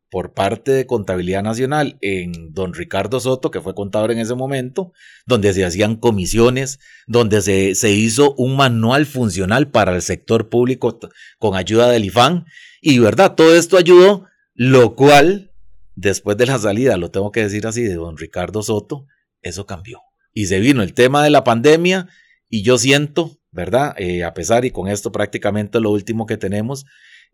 por 0.10 0.34
parte 0.34 0.72
de 0.72 0.86
Contabilidad 0.86 1.42
Nacional 1.42 1.98
en 2.02 2.54
don 2.54 2.74
Ricardo 2.74 3.20
Soto, 3.20 3.50
que 3.50 3.62
fue 3.62 3.74
contador 3.74 4.12
en 4.12 4.20
ese 4.20 4.36
momento, 4.36 4.92
donde 5.26 5.54
se 5.54 5.64
hacían 5.64 5.96
comisiones, 5.96 6.80
donde 7.08 7.42
se, 7.42 7.76
se 7.76 7.92
hizo 7.92 8.36
un 8.36 8.58
manual 8.58 9.06
funcional 9.06 9.70
para 9.70 9.96
el 9.96 10.02
sector 10.02 10.50
público 10.50 11.00
con 11.40 11.56
ayuda 11.56 11.90
del 11.90 12.06
IFAN. 12.06 12.46
Y 12.82 13.00
verdad, 13.00 13.36
todo 13.36 13.56
esto 13.56 13.78
ayudó, 13.78 14.26
lo 14.54 14.96
cual, 14.96 15.54
después 15.96 16.36
de 16.36 16.48
la 16.48 16.60
salida, 16.60 16.98
lo 16.98 17.10
tengo 17.10 17.32
que 17.32 17.44
decir 17.44 17.66
así, 17.66 17.84
de 17.84 17.96
don 17.96 18.18
Ricardo 18.18 18.62
Soto, 18.64 19.08
eso 19.42 19.66
cambió. 19.66 20.02
Y 20.34 20.48
se 20.48 20.60
vino 20.60 20.84
el 20.84 20.94
tema 20.94 21.24
de 21.24 21.30
la 21.30 21.46
pandemia 21.46 22.10
y 22.50 22.64
yo 22.64 22.78
siento 22.78 23.41
¿verdad? 23.52 23.94
Eh, 23.98 24.24
a 24.24 24.34
pesar, 24.34 24.66
y 24.66 24.72
con 24.72 24.88
esto 24.88 25.12
prácticamente 25.12 25.80
lo 25.80 25.92
último 25.92 26.26
que 26.26 26.38
tenemos, 26.38 26.86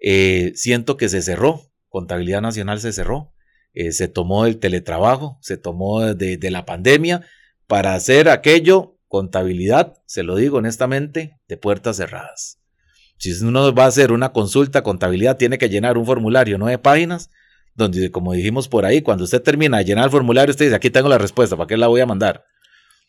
eh, 0.02 0.52
siento 0.56 0.98
que 0.98 1.10
se 1.10 1.22
cerró, 1.22 1.62
Contabilidad 1.90 2.42
Nacional 2.42 2.80
se 2.80 2.92
cerró, 2.92 3.34
eh, 3.74 3.92
se 3.92 4.08
tomó 4.08 4.46
el 4.46 4.58
teletrabajo, 4.58 5.38
se 5.42 5.58
tomó 5.58 6.02
de, 6.02 6.38
de, 6.38 6.52
la 6.52 6.66
pandemia 6.66 7.26
para 7.68 7.94
hacer 7.94 8.30
aquello, 8.30 8.98
contabilidad, 9.08 9.94
se 10.06 10.24
lo 10.24 10.36
digo 10.36 10.58
honestamente, 10.58 11.40
de 11.48 11.58
puertas 11.58 11.98
cerradas. 11.98 12.60
Si 13.18 13.32
uno 13.44 13.74
va 13.74 13.86
a 13.86 13.88
hacer 13.88 14.12
una 14.12 14.32
consulta, 14.32 14.84
contabilidad, 14.84 15.38
tiene 15.38 15.58
que 15.58 15.70
llenar 15.70 15.98
un 15.98 16.06
formulario, 16.06 16.58
nueve 16.58 16.78
páginas, 16.78 17.30
donde, 17.74 18.12
como 18.12 18.34
dijimos 18.34 18.68
por 18.68 18.86
ahí, 18.86 19.02
cuando 19.02 19.24
usted 19.24 19.42
termina 19.42 19.78
de 19.78 19.86
llenar 19.86 20.06
el 20.06 20.12
formulario, 20.12 20.52
usted 20.52 20.66
dice, 20.66 20.76
aquí 20.76 20.90
tengo 20.90 21.10
la 21.10 21.18
respuesta, 21.18 21.56
¿para 21.56 21.68
qué 21.68 21.78
la 21.78 21.88
voy 21.88 22.02
a 22.02 22.06
mandar? 22.06 22.44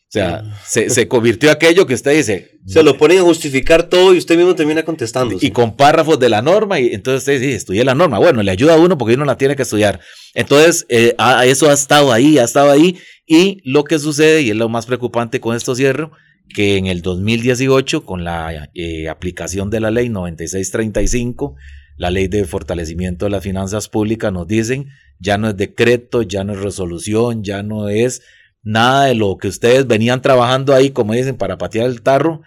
O 0.09 0.11
sea, 0.11 0.43
se, 0.65 0.89
se, 0.89 1.07
convirtió 1.07 1.51
aquello 1.51 1.85
que 1.85 1.93
usted 1.93 2.17
dice. 2.17 2.57
Se 2.65 2.81
lo 2.81 2.97
ponen 2.97 3.19
a 3.19 3.21
justificar 3.21 3.83
todo 3.83 4.15
y 4.15 4.17
usted 4.17 4.37
mismo 4.37 4.55
termina 4.55 4.81
contestando. 4.81 5.37
Y 5.39 5.51
con 5.51 5.77
párrafos 5.77 6.19
de 6.19 6.29
la 6.29 6.41
norma, 6.41 6.79
y 6.79 6.95
entonces 6.95 7.21
usted 7.21 7.39
dice, 7.39 7.53
estudié 7.53 7.83
la 7.85 7.93
norma. 7.93 8.17
Bueno, 8.17 8.41
le 8.41 8.49
ayuda 8.49 8.73
a 8.73 8.79
uno 8.79 8.97
porque 8.97 9.13
uno 9.13 9.25
la 9.25 9.37
tiene 9.37 9.55
que 9.55 9.61
estudiar. 9.61 9.99
Entonces, 10.33 10.87
eh, 10.89 11.13
a, 11.19 11.45
eso 11.45 11.69
ha 11.69 11.73
estado 11.73 12.11
ahí, 12.11 12.39
ha 12.39 12.43
estado 12.43 12.71
ahí. 12.71 12.97
Y 13.27 13.61
lo 13.63 13.83
que 13.83 13.99
sucede, 13.99 14.41
y 14.41 14.49
es 14.49 14.55
lo 14.55 14.67
más 14.67 14.87
preocupante 14.87 15.39
con 15.39 15.55
esto 15.55 15.75
cierro, 15.75 16.11
que 16.55 16.77
en 16.77 16.87
el 16.87 17.03
2018, 17.03 18.03
con 18.03 18.23
la 18.23 18.71
eh, 18.73 19.09
aplicación 19.09 19.69
de 19.69 19.79
la 19.79 19.91
ley 19.91 20.09
9635, 20.09 21.55
la 21.97 22.09
ley 22.09 22.27
de 22.27 22.45
fortalecimiento 22.45 23.25
de 23.25 23.31
las 23.31 23.43
finanzas 23.43 23.89
públicas, 23.89 24.33
nos 24.33 24.47
dicen, 24.47 24.87
ya 25.19 25.37
no 25.37 25.49
es 25.49 25.57
decreto, 25.57 26.23
ya 26.23 26.43
no 26.43 26.53
es 26.53 26.59
resolución, 26.61 27.43
ya 27.43 27.61
no 27.61 27.89
es 27.89 28.23
nada 28.69 29.05
de 29.05 29.15
lo 29.15 29.37
que 29.37 29.47
ustedes 29.47 29.87
venían 29.87 30.21
trabajando 30.21 30.73
ahí, 30.73 30.91
como 30.91 31.13
dicen, 31.13 31.37
para 31.37 31.57
patear 31.57 31.87
el 31.87 32.01
tarro, 32.01 32.41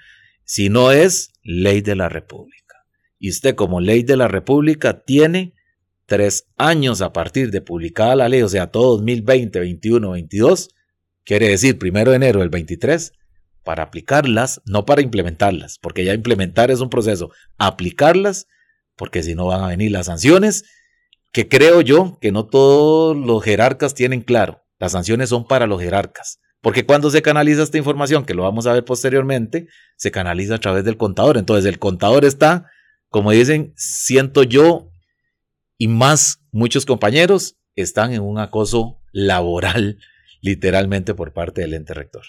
sino 0.44 0.92
es 0.92 1.32
ley 1.42 1.80
de 1.80 1.96
la 1.96 2.08
República. 2.08 2.86
Y 3.18 3.30
usted 3.30 3.54
como 3.54 3.80
ley 3.80 4.02
de 4.02 4.16
la 4.16 4.28
República 4.28 5.02
tiene 5.04 5.54
tres 6.06 6.48
años 6.56 7.00
a 7.02 7.12
partir 7.12 7.50
de 7.50 7.60
publicada 7.60 8.16
la 8.16 8.28
ley, 8.28 8.42
o 8.42 8.48
sea, 8.48 8.68
todo 8.68 8.96
2020, 8.96 9.58
21, 9.58 10.10
22, 10.10 10.70
quiere 11.24 11.48
decir 11.48 11.78
primero 11.78 12.10
de 12.10 12.16
enero 12.16 12.40
del 12.40 12.50
23, 12.50 13.12
para 13.64 13.84
aplicarlas, 13.84 14.60
no 14.64 14.84
para 14.84 15.02
implementarlas, 15.02 15.78
porque 15.78 16.04
ya 16.04 16.14
implementar 16.14 16.70
es 16.70 16.80
un 16.80 16.90
proceso, 16.90 17.30
aplicarlas, 17.58 18.46
porque 18.96 19.22
si 19.22 19.34
no 19.34 19.46
van 19.46 19.62
a 19.62 19.68
venir 19.68 19.90
las 19.90 20.06
sanciones, 20.06 20.64
que 21.32 21.48
creo 21.48 21.80
yo 21.80 22.18
que 22.20 22.30
no 22.30 22.46
todos 22.46 23.16
los 23.16 23.42
jerarcas 23.42 23.94
tienen 23.94 24.20
claro. 24.20 24.62
Las 24.82 24.90
sanciones 24.90 25.28
son 25.28 25.46
para 25.46 25.68
los 25.68 25.80
jerarcas. 25.80 26.40
Porque 26.60 26.84
cuando 26.84 27.08
se 27.08 27.22
canaliza 27.22 27.62
esta 27.62 27.78
información, 27.78 28.24
que 28.24 28.34
lo 28.34 28.42
vamos 28.42 28.66
a 28.66 28.72
ver 28.72 28.84
posteriormente, 28.84 29.68
se 29.94 30.10
canaliza 30.10 30.56
a 30.56 30.58
través 30.58 30.82
del 30.82 30.96
contador. 30.96 31.38
Entonces 31.38 31.66
el 31.66 31.78
contador 31.78 32.24
está, 32.24 32.68
como 33.08 33.30
dicen, 33.30 33.72
siento 33.76 34.42
yo 34.42 34.90
y 35.78 35.86
más 35.86 36.40
muchos 36.50 36.84
compañeros 36.84 37.58
están 37.76 38.12
en 38.12 38.22
un 38.22 38.40
acoso 38.40 39.00
laboral, 39.12 40.00
literalmente 40.40 41.14
por 41.14 41.32
parte 41.32 41.60
del 41.60 41.74
ente 41.74 41.94
rector. 41.94 42.24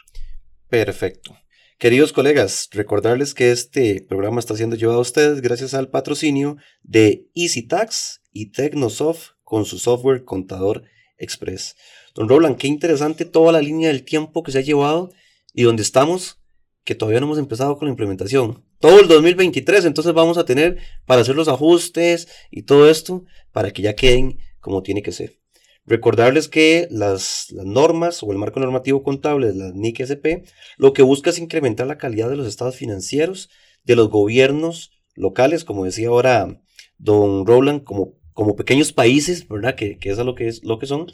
Perfecto. 0.69 1.35
Queridos 1.79 2.13
colegas, 2.13 2.69
recordarles 2.71 3.33
que 3.33 3.49
este 3.51 4.05
programa 4.07 4.39
está 4.39 4.55
siendo 4.55 4.75
llevado 4.75 4.99
a 4.99 5.01
ustedes 5.01 5.41
gracias 5.41 5.73
al 5.73 5.89
patrocinio 5.89 6.57
de 6.83 7.31
EasyTax 7.33 8.21
y 8.31 8.51
Tecnosoft 8.51 9.31
con 9.43 9.65
su 9.65 9.79
software 9.79 10.23
Contador 10.23 10.83
Express. 11.17 11.75
Don 12.15 12.30
Roland, 12.30 12.58
qué 12.58 12.67
interesante 12.67 13.26
toda 13.26 13.52
la 13.52 13.62
línea 13.62 13.89
del 13.89 14.04
tiempo 14.04 14.43
que 14.43 14.52
se 14.52 14.60
ha 14.60 14.62
llevado 14.62 15.12
y 15.54 15.63
donde 15.63 15.82
estamos, 15.82 16.39
que 16.84 16.95
todavía 16.95 17.19
no 17.19 17.26
hemos 17.26 17.39
empezado 17.39 17.78
con 17.78 17.88
la 17.88 17.91
implementación. 17.91 18.63
Todo 18.80 18.99
el 18.99 19.08
2023, 19.08 19.86
entonces 19.86 20.13
vamos 20.13 20.38
a 20.38 20.45
tener 20.45 20.78
para 21.06 21.21
hacer 21.21 21.36
los 21.36 21.47
ajustes 21.47 22.28
y 22.52 22.63
todo 22.63 22.89
esto 22.89 23.26
para 23.52 23.71
que 23.71 23.82
ya 23.82 23.95
queden 23.95 24.39
como 24.60 24.84
tiene 24.84 25.02
que 25.02 25.12
ser. 25.12 25.39
Recordarles 25.86 26.47
que 26.47 26.88
las, 26.91 27.47
normas 27.52 28.23
o 28.23 28.32
el 28.32 28.38
marco 28.38 28.60
normativo 28.60 29.04
contable 29.04 29.47
de 29.47 29.56
la 29.56 29.71
NIC 29.73 30.02
SP 30.08 30.47
lo 30.78 30.93
que 30.93 31.02
busca 31.02 31.30
es 31.30 31.39
incrementar 31.39 31.88
la 31.88 31.97
calidad 31.97 32.30
de 32.30 32.38
los 32.38 32.47
estados 32.47 32.76
financieros 32.76 33.49
de 33.84 33.95
los 33.95 34.10
gobiernos 34.10 34.91
locales, 35.15 35.65
como 35.65 35.84
decía 35.84 36.08
ahora 36.08 36.62
don 36.97 37.45
Roland, 37.45 37.84
como, 37.84 38.13
como 38.34 38.56
pequeños 38.56 38.93
países, 38.93 39.48
¿verdad? 39.48 39.76
Que, 39.76 39.98
que 39.98 40.10
es 40.10 40.17
lo 40.17 40.36
que, 40.36 40.48
es, 40.48 40.63
lo 40.63 40.80
que 40.80 40.86
son, 40.86 41.08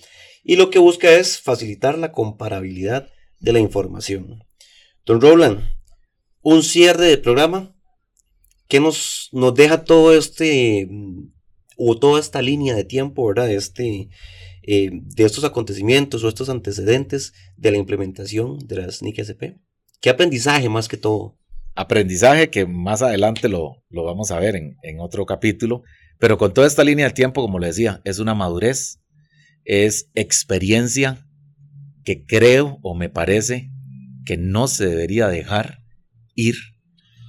y 0.44 0.56
lo 0.56 0.70
que 0.70 0.80
busca 0.80 1.12
es 1.12 1.40
facilitar 1.40 1.98
la 1.98 2.12
comparabilidad 2.12 3.10
de 3.40 3.54
la 3.54 3.60
información. 3.60 4.44
Don 5.06 5.22
Roland, 5.22 5.62
un 6.42 6.64
cierre 6.64 7.08
del 7.08 7.22
programa 7.22 7.76
que 8.68 8.80
nos, 8.80 9.30
nos 9.32 9.54
deja 9.56 9.84
todo 9.84 10.16
este 10.16 10.88
o 11.76 11.98
toda 11.98 12.20
esta 12.20 12.42
línea 12.42 12.76
de 12.76 12.84
tiempo, 12.84 13.26
¿verdad? 13.26 13.50
Este, 13.50 14.10
eh, 14.64 14.90
de 14.92 15.24
estos 15.24 15.44
acontecimientos 15.44 16.24
o 16.24 16.30
estos 16.30 16.50
antecedentes 16.50 17.34
de 17.58 17.72
la 17.72 17.78
implementación 17.78 18.60
de 18.60 18.76
las 18.76 19.02
NIC 19.02 19.20
SP. 19.26 19.58
¿Qué 20.02 20.10
aprendizaje 20.10 20.70
más 20.70 20.88
que 20.88 20.98
todo? 20.98 21.38
Aprendizaje 21.76 22.50
que 22.50 22.66
más 22.66 23.02
adelante 23.02 23.48
lo, 23.50 23.84
lo 23.90 24.04
vamos 24.04 24.32
a 24.32 24.40
ver 24.40 24.56
en, 24.56 24.78
en 24.84 25.00
otro 25.00 25.26
capítulo, 25.26 25.84
pero 26.20 26.38
con 26.38 26.54
toda 26.54 26.68
esta 26.68 26.84
línea 26.84 27.08
de 27.08 27.14
tiempo, 27.14 27.42
como 27.42 27.60
le 27.60 27.68
decía, 27.68 28.02
es 28.04 28.20
una 28.20 28.36
madurez 28.36 29.00
es 29.70 30.10
experiencia 30.16 31.28
que 32.04 32.26
creo 32.26 32.80
o 32.82 32.96
me 32.96 33.10
parece 33.10 33.70
que 34.26 34.36
no 34.36 34.68
se 34.68 34.88
debería 34.88 35.28
dejar 35.28 35.84
ir, 36.34 36.56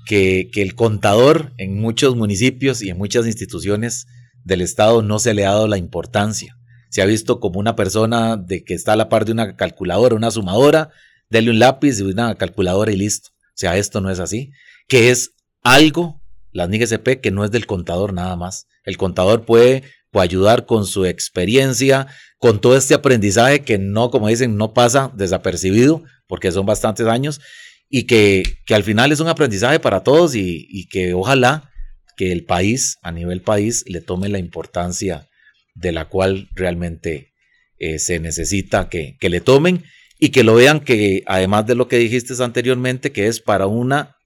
que, 0.06 0.48
que 0.50 0.62
el 0.62 0.74
contador 0.74 1.52
en 1.58 1.78
muchos 1.78 2.16
municipios 2.16 2.80
y 2.80 2.88
en 2.88 2.96
muchas 2.96 3.26
instituciones 3.26 4.06
del 4.42 4.62
Estado 4.62 5.02
no 5.02 5.18
se 5.18 5.34
le 5.34 5.44
ha 5.44 5.50
dado 5.50 5.68
la 5.68 5.76
importancia. 5.76 6.56
Se 6.88 7.02
ha 7.02 7.06
visto 7.06 7.40
como 7.40 7.60
una 7.60 7.76
persona 7.76 8.38
de 8.38 8.64
que 8.64 8.72
está 8.72 8.94
a 8.94 8.96
la 8.96 9.10
par 9.10 9.26
de 9.26 9.32
una 9.32 9.54
calculadora, 9.54 10.16
una 10.16 10.30
sumadora, 10.30 10.90
dele 11.28 11.50
un 11.50 11.58
lápiz 11.58 12.00
y 12.00 12.02
una 12.02 12.34
calculadora 12.36 12.90
y 12.90 12.96
listo. 12.96 13.28
O 13.30 13.56
sea, 13.60 13.76
esto 13.76 14.00
no 14.00 14.10
es 14.10 14.18
así. 14.18 14.50
Que 14.88 15.10
es 15.10 15.34
algo, 15.62 16.19
la 16.52 16.66
NIGSP, 16.66 17.20
que 17.20 17.30
no 17.30 17.44
es 17.44 17.50
del 17.50 17.66
contador 17.66 18.12
nada 18.12 18.36
más. 18.36 18.66
El 18.84 18.96
contador 18.96 19.44
puede, 19.44 19.82
puede 20.10 20.24
ayudar 20.24 20.66
con 20.66 20.86
su 20.86 21.04
experiencia, 21.06 22.06
con 22.38 22.60
todo 22.60 22.76
este 22.76 22.94
aprendizaje 22.94 23.60
que 23.60 23.78
no, 23.78 24.10
como 24.10 24.28
dicen, 24.28 24.56
no 24.56 24.72
pasa 24.72 25.12
desapercibido, 25.14 26.02
porque 26.26 26.52
son 26.52 26.66
bastantes 26.66 27.06
años, 27.06 27.40
y 27.88 28.04
que, 28.06 28.44
que 28.66 28.74
al 28.74 28.84
final 28.84 29.12
es 29.12 29.20
un 29.20 29.28
aprendizaje 29.28 29.80
para 29.80 30.02
todos 30.02 30.34
y, 30.34 30.86
que 30.90 31.12
ojalá 31.12 31.70
que 32.16 32.32
el 32.32 32.44
país, 32.44 32.98
a 33.02 33.10
nivel 33.10 33.42
país, 33.42 33.84
le 33.86 34.00
tome 34.00 34.28
la 34.28 34.38
importancia 34.38 35.28
de 35.74 35.92
la 35.92 36.08
cual 36.08 36.48
realmente 36.54 37.32
eh, 37.78 37.98
se 37.98 38.20
necesita 38.20 38.88
que, 38.88 39.16
que, 39.18 39.28
le 39.28 39.40
tomen 39.40 39.84
y 40.18 40.28
que 40.28 40.44
lo 40.44 40.54
vean 40.54 40.80
que 40.80 41.24
además 41.26 41.66
de 41.66 41.74
lo 41.74 41.88
que 41.88 41.98
dijiste 41.98 42.34
anteriormente, 42.42 43.10
que 43.10 43.26
es 43.26 43.40
para 43.40 43.66
una 43.66 44.16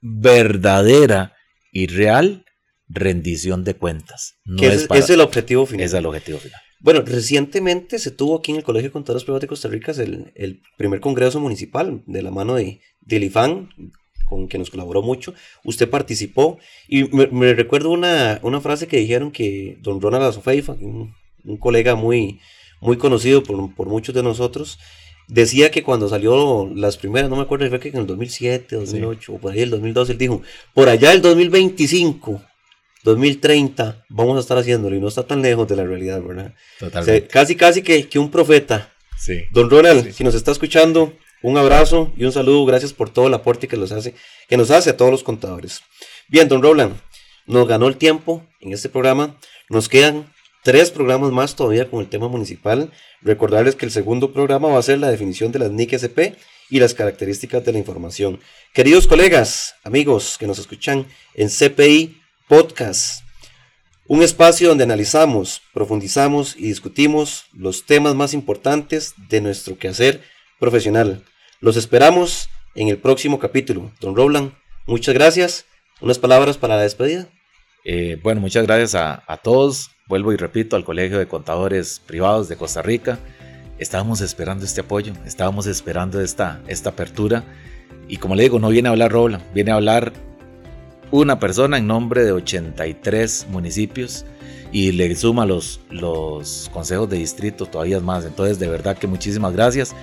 verdadera 0.00 1.36
y 1.72 1.88
real 1.88 2.44
rendición 2.88 3.64
de 3.64 3.74
cuentas. 3.74 4.36
No 4.44 4.62
es, 4.62 4.86
es, 4.94 5.10
el 5.10 5.20
objetivo 5.20 5.66
final. 5.66 5.86
Es 5.86 5.94
el 5.94 6.06
objetivo 6.06 6.38
final. 6.38 6.60
Bueno, 6.78 7.02
recientemente 7.02 7.98
se 7.98 8.10
tuvo 8.10 8.36
aquí 8.36 8.50
en 8.50 8.58
el 8.58 8.64
Colegio 8.64 8.88
de 8.88 8.92
Contadores 8.92 9.24
Privados 9.24 9.40
de 9.40 9.46
Costa 9.46 9.68
Rica 9.68 9.92
el, 9.92 10.32
el 10.34 10.62
primer 10.76 11.00
congreso 11.00 11.40
municipal 11.40 12.02
de 12.06 12.22
la 12.22 12.30
mano 12.30 12.54
de, 12.56 12.80
de 13.00 13.16
IFAN, 13.16 13.70
con 14.28 14.48
que 14.48 14.58
nos 14.58 14.70
colaboró 14.70 15.00
mucho. 15.00 15.32
Usted 15.64 15.88
participó 15.88 16.58
y 16.88 17.04
me, 17.04 17.28
me 17.28 17.54
recuerdo 17.54 17.90
una, 17.90 18.40
una, 18.42 18.60
frase 18.60 18.88
que 18.88 18.96
dijeron 18.96 19.30
que 19.30 19.78
don 19.80 20.00
Ronald 20.00 20.24
Azofeifa, 20.24 20.72
un, 20.72 21.14
un 21.44 21.56
colega 21.56 21.94
muy, 21.94 22.40
muy 22.80 22.96
conocido 22.96 23.42
por, 23.42 23.74
por, 23.74 23.88
muchos 23.88 24.14
de 24.14 24.22
nosotros, 24.22 24.78
decía 25.28 25.70
que 25.70 25.82
cuando 25.82 26.08
salió 26.08 26.70
las 26.74 26.96
primeras, 26.96 27.30
no 27.30 27.36
me 27.36 27.42
acuerdo, 27.42 27.68
fue 27.68 27.80
que 27.80 27.88
en 27.88 27.96
el 27.96 28.06
2007, 28.06 28.76
2008 28.76 29.20
sí. 29.20 29.32
o 29.34 29.38
por 29.38 29.52
ahí 29.52 29.60
el 29.60 29.70
2012, 29.70 30.12
él 30.12 30.18
dijo, 30.18 30.42
por 30.74 30.88
allá 30.88 31.12
el 31.12 31.22
2025 31.22 32.42
2030 33.04 34.04
vamos 34.08 34.36
a 34.36 34.40
estar 34.40 34.56
haciéndolo 34.56 34.94
y 34.94 35.00
no 35.00 35.08
está 35.08 35.24
tan 35.24 35.42
lejos 35.42 35.66
de 35.68 35.76
la 35.76 35.84
realidad, 35.84 36.22
¿verdad? 36.22 36.54
Totalmente. 36.78 37.12
O 37.12 37.20
sea, 37.20 37.28
casi, 37.28 37.56
casi 37.56 37.82
que, 37.82 38.08
que, 38.08 38.18
un 38.18 38.30
profeta. 38.30 38.92
Sí. 39.18 39.42
Don 39.50 39.70
Ronald, 39.70 40.04
sí. 40.06 40.12
si 40.12 40.24
nos 40.24 40.34
está 40.34 40.52
escuchando, 40.52 41.12
un 41.42 41.56
abrazo 41.58 42.12
y 42.16 42.24
un 42.24 42.32
saludo. 42.32 42.64
Gracias 42.64 42.92
por 42.92 43.10
todo 43.10 43.26
el 43.26 43.34
aporte 43.34 43.68
que, 43.68 43.76
los 43.76 43.92
hace, 43.92 44.14
que 44.48 44.56
nos 44.56 44.70
hace 44.70 44.90
a 44.90 44.96
todos 44.96 45.10
los 45.10 45.22
contadores. 45.22 45.80
Bien, 46.28 46.48
don 46.48 46.62
Roland, 46.62 46.96
nos 47.46 47.66
ganó 47.66 47.88
el 47.88 47.96
tiempo 47.96 48.46
en 48.60 48.72
este 48.72 48.88
programa. 48.88 49.36
Nos 49.68 49.88
quedan 49.88 50.32
tres 50.62 50.90
programas 50.90 51.32
más 51.32 51.56
todavía 51.56 51.90
con 51.90 52.00
el 52.00 52.08
tema 52.08 52.28
municipal. 52.28 52.90
Recordarles 53.20 53.76
que 53.76 53.86
el 53.86 53.92
segundo 53.92 54.32
programa 54.32 54.68
va 54.68 54.78
a 54.78 54.82
ser 54.82 54.98
la 54.98 55.10
definición 55.10 55.52
de 55.52 55.58
las 55.58 55.70
NIC 55.70 55.94
SP 55.98 56.36
y 56.70 56.80
las 56.80 56.94
características 56.94 57.64
de 57.64 57.72
la 57.72 57.78
información. 57.78 58.40
Queridos 58.72 59.06
colegas, 59.06 59.74
amigos 59.84 60.36
que 60.38 60.46
nos 60.46 60.58
escuchan 60.58 61.06
en 61.34 61.48
CPI 61.48 62.18
Podcast, 62.48 63.22
un 64.06 64.22
espacio 64.22 64.68
donde 64.68 64.84
analizamos, 64.84 65.62
profundizamos 65.72 66.56
y 66.56 66.62
discutimos 66.62 67.44
los 67.52 67.86
temas 67.86 68.14
más 68.14 68.34
importantes 68.34 69.14
de 69.28 69.40
nuestro 69.40 69.78
quehacer 69.78 70.22
profesional. 70.58 71.24
Los 71.60 71.76
esperamos 71.76 72.48
en 72.74 72.88
el 72.88 72.98
próximo 72.98 73.38
capítulo. 73.38 73.92
Don 74.00 74.16
Roland, 74.16 74.52
muchas 74.86 75.14
gracias. 75.14 75.66
Unas 76.00 76.18
palabras 76.18 76.58
para 76.58 76.76
la 76.76 76.82
despedida. 76.82 77.28
Eh, 77.84 78.18
bueno, 78.22 78.40
muchas 78.40 78.66
gracias 78.66 78.94
a, 78.94 79.36
todos. 79.42 79.90
Vuelvo 80.08 80.32
y 80.32 80.36
repito 80.36 80.76
al 80.76 80.84
Colegio 80.84 81.18
de 81.18 81.26
Contadores 81.26 82.00
Privados 82.06 82.48
de 82.48 82.56
Costa 82.56 82.82
Rica. 82.82 83.18
Estábamos 83.78 84.20
esperando 84.20 84.64
este 84.64 84.82
apoyo, 84.82 85.12
estábamos 85.26 85.66
esperando 85.66 86.20
esta, 86.20 86.60
apertura. 86.84 87.44
Y 88.08 88.18
como 88.18 88.34
le 88.34 88.44
digo, 88.44 88.58
no 88.58 88.68
viene 88.68 88.88
a 88.88 88.92
hablar 88.92 89.12
Roland, 89.12 89.42
viene 89.54 89.70
a 89.70 89.76
hablar 89.76 90.12
una 91.10 91.38
persona 91.38 91.78
en 91.78 91.86
nombre 91.86 92.24
de 92.24 92.32
83 92.32 93.46
municipios 93.50 94.24
y 94.70 94.92
le 94.92 95.14
suma 95.14 95.44
los, 95.44 95.80
los 95.90 96.70
consejos 96.72 97.08
de 97.10 97.18
distrito 97.18 97.66
todavía 97.66 98.00
más. 98.00 98.24
Entonces, 98.24 98.58
de 98.58 98.68
verdad 98.68 98.96
que 98.96 99.06
muchísimas 99.06 99.52
gracias. 99.52 99.94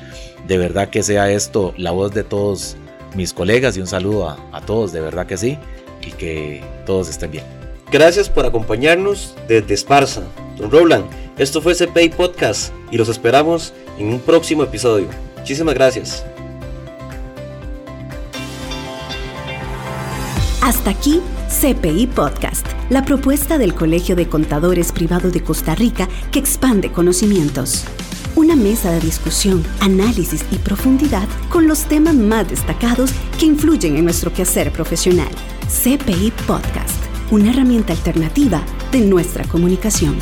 De 0.48 0.58
verdad 0.58 0.90
que 0.90 1.04
sea 1.04 1.32
esto 1.32 1.74
la 1.78 1.92
voz 1.92 2.14
de 2.14 2.24
todos 2.24 2.78
mis 3.16 3.34
colegas 3.34 3.78
y 3.78 3.82
un 3.82 3.88
saludo 3.88 4.30
a 4.30 4.62
todos, 4.62 4.92
de 4.92 5.02
verdad 5.02 5.26
que 5.26 5.38
sí, 5.38 5.58
y 6.06 6.12
que 6.12 6.64
todos 6.86 7.10
estén 7.10 7.32
bien. 7.32 7.59
Gracias 7.92 8.30
por 8.30 8.46
acompañarnos 8.46 9.36
desde 9.48 9.74
Esparza. 9.74 10.22
Don 10.58 10.70
Roland, 10.70 11.06
esto 11.38 11.62
fue 11.62 11.74
CPI 11.74 12.10
Podcast 12.10 12.72
y 12.92 12.98
los 12.98 13.10
esperamos 13.10 13.74
en 13.98 14.10
un 14.10 14.20
próximo 14.20 14.64
episodio. 14.64 15.08
Muchísimas 15.38 15.74
gracias. 15.74 16.24
Hasta 20.62 20.92
aquí 20.92 21.20
CPI 21.50 22.08
Podcast, 22.08 22.68
la 22.92 23.04
propuesta 23.04 23.58
del 23.58 23.74
Colegio 23.74 24.16
de 24.16 24.28
Contadores 24.28 24.92
Privado 24.92 25.32
de 25.32 25.42
Costa 25.42 25.74
Rica 25.74 26.08
que 26.32 26.38
expande 26.38 26.92
conocimientos. 26.92 27.86
Una 28.36 28.56
mesa 28.56 28.92
de 28.92 29.00
discusión, 29.00 29.66
análisis 29.80 30.46
y 30.52 30.58
profundidad 30.58 31.28
con 31.50 31.68
los 31.68 31.86
temas 31.86 32.14
más 32.14 32.48
destacados 32.48 33.12
que 33.40 33.48
influyen 33.48 33.98
en 33.98 34.04
nuestro 34.04 34.32
quehacer 34.32 34.72
profesional. 34.72 35.30
CPI 35.68 36.32
Podcast, 36.46 37.09
una 37.32 37.52
herramienta 37.52 37.94
alternativa 37.94 38.64
de 38.92 39.02
nuestra 39.02 39.46
comunicación. 39.46 40.18